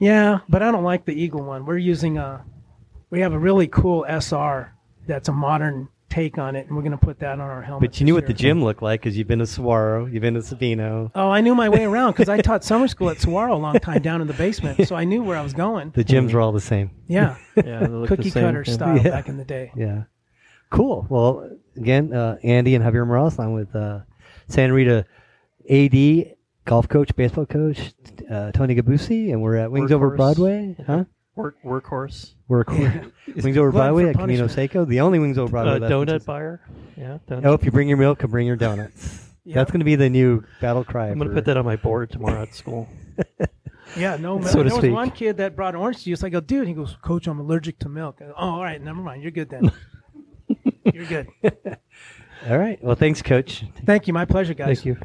yeah, 0.00 0.40
but 0.50 0.62
I 0.62 0.70
don't 0.70 0.84
like 0.84 1.06
the 1.06 1.14
Eagle 1.14 1.44
one. 1.44 1.64
We're 1.64 1.78
using 1.78 2.18
a. 2.18 2.44
We 3.08 3.20
have 3.20 3.32
a 3.32 3.38
really 3.38 3.68
cool 3.68 4.04
SR 4.08 4.74
that's 5.06 5.28
a 5.28 5.32
modern 5.32 5.88
take 6.12 6.38
on 6.38 6.54
it, 6.56 6.66
and 6.66 6.76
we're 6.76 6.82
going 6.82 6.92
to 6.92 6.98
put 6.98 7.18
that 7.20 7.32
on 7.32 7.40
our 7.40 7.62
helmet. 7.62 7.90
But 7.90 8.00
you 8.00 8.04
knew 8.06 8.14
this 8.14 8.22
what 8.22 8.26
the 8.28 8.34
gym 8.34 8.62
looked 8.62 8.82
like 8.82 9.00
because 9.00 9.16
you've 9.16 9.26
been 9.28 9.38
to 9.38 9.46
Saguaro, 9.46 10.06
you've 10.06 10.20
been 10.22 10.34
to 10.34 10.40
Sabino. 10.40 11.10
Oh, 11.14 11.30
I 11.30 11.40
knew 11.40 11.54
my 11.54 11.68
way 11.68 11.84
around 11.84 12.12
because 12.12 12.28
I 12.28 12.40
taught 12.40 12.62
summer 12.64 12.86
school 12.88 13.10
at 13.10 13.18
Saguaro 13.20 13.54
a 13.54 13.56
long 13.56 13.78
time 13.80 14.02
down 14.02 14.20
in 14.20 14.26
the 14.26 14.34
basement, 14.34 14.86
so 14.86 14.94
I 14.96 15.04
knew 15.04 15.22
where 15.22 15.36
I 15.38 15.42
was 15.42 15.52
going. 15.52 15.90
The 15.94 16.04
gyms 16.04 16.32
were 16.32 16.40
all 16.40 16.52
the 16.52 16.60
same. 16.60 16.90
Yeah, 17.08 17.36
Yeah, 17.56 17.80
they 17.80 17.86
the 17.86 18.04
cookie 18.06 18.30
same. 18.30 18.44
cutter 18.44 18.64
Yeah. 18.66 18.72
style 18.74 18.96
Yeah. 19.04 19.10
back 19.10 19.28
in 19.28 19.36
the 19.38 19.44
day. 19.44 19.72
Yeah. 19.76 20.04
Cool. 20.70 21.06
Well, 21.10 21.50
again, 21.76 22.12
uh, 22.12 22.36
Andy 22.42 22.74
and 22.74 22.84
Javier 22.84 23.06
Morales. 23.06 23.38
I'm 23.38 23.52
with 23.52 23.74
uh, 23.76 24.00
Santa 24.48 24.72
Rita 24.74 25.04
AD, 25.70 26.34
golf 26.64 26.88
coach, 26.88 27.14
baseball 27.16 27.46
coach, 27.46 27.92
uh, 28.30 28.52
Tony 28.52 28.74
Gabusi, 28.74 29.32
and 29.32 29.42
we're 29.42 29.56
at 29.56 29.70
Wings 29.70 29.92
Over 29.92 30.16
Broadway. 30.16 30.76
Huh? 30.86 31.04
Work 31.34 31.56
workhorse. 31.64 32.32
We're 32.48 32.64
Wings 32.68 33.56
Over 33.56 33.70
Glutton 33.70 33.70
Broadway 33.70 34.08
at 34.10 34.16
Camino. 34.16 34.46
Seco, 34.46 34.84
the 34.84 35.00
only 35.00 35.18
Wings 35.18 35.38
Over 35.38 35.50
Broadway. 35.50 35.72
Uh, 35.76 35.78
left 35.78 35.92
donut 35.92 36.06
Tucson. 36.18 36.26
buyer. 36.26 36.60
Yeah. 36.96 37.18
Donut. 37.28 37.46
Oh, 37.46 37.54
if 37.54 37.64
you 37.64 37.70
bring 37.70 37.88
your 37.88 37.96
milk, 37.98 38.18
bring 38.20 38.46
your 38.46 38.56
donuts. 38.56 39.28
Yeah. 39.44 39.56
That's 39.56 39.72
going 39.72 39.80
to 39.80 39.84
be 39.84 39.96
the 39.96 40.08
new 40.08 40.44
battle 40.60 40.84
cry. 40.84 41.08
I'm 41.08 41.18
gonna 41.18 41.34
put 41.34 41.46
that 41.46 41.56
on 41.56 41.64
my 41.64 41.74
board 41.74 42.10
tomorrow 42.12 42.42
at 42.42 42.54
school. 42.54 42.88
Yeah, 43.96 44.16
no, 44.16 44.40
So 44.40 44.62
to 44.62 44.62
there 44.62 44.64
was 44.66 44.74
speak. 44.74 44.92
one 44.92 45.10
kid 45.10 45.36
that 45.38 45.56
brought 45.56 45.74
orange 45.74 46.04
juice. 46.04 46.22
I 46.22 46.28
go, 46.28 46.38
dude. 46.40 46.68
He 46.68 46.74
goes, 46.74 46.96
Coach, 47.02 47.26
I'm 47.26 47.40
allergic 47.40 47.78
to 47.80 47.88
milk. 47.88 48.20
Go, 48.20 48.32
oh, 48.38 48.48
all 48.50 48.62
right, 48.62 48.80
never 48.80 49.02
mind. 49.02 49.20
You're 49.22 49.32
good 49.32 49.50
then. 49.50 49.70
You're 50.94 51.04
good. 51.06 51.26
All 52.48 52.56
right. 52.56 52.82
Well, 52.82 52.94
thanks, 52.94 53.20
Coach. 53.20 53.64
Thank 53.84 54.06
you. 54.06 54.12
My 54.14 54.24
pleasure, 54.24 54.54
guys. 54.54 54.78
Thank 54.82 54.86
you. 54.86 54.96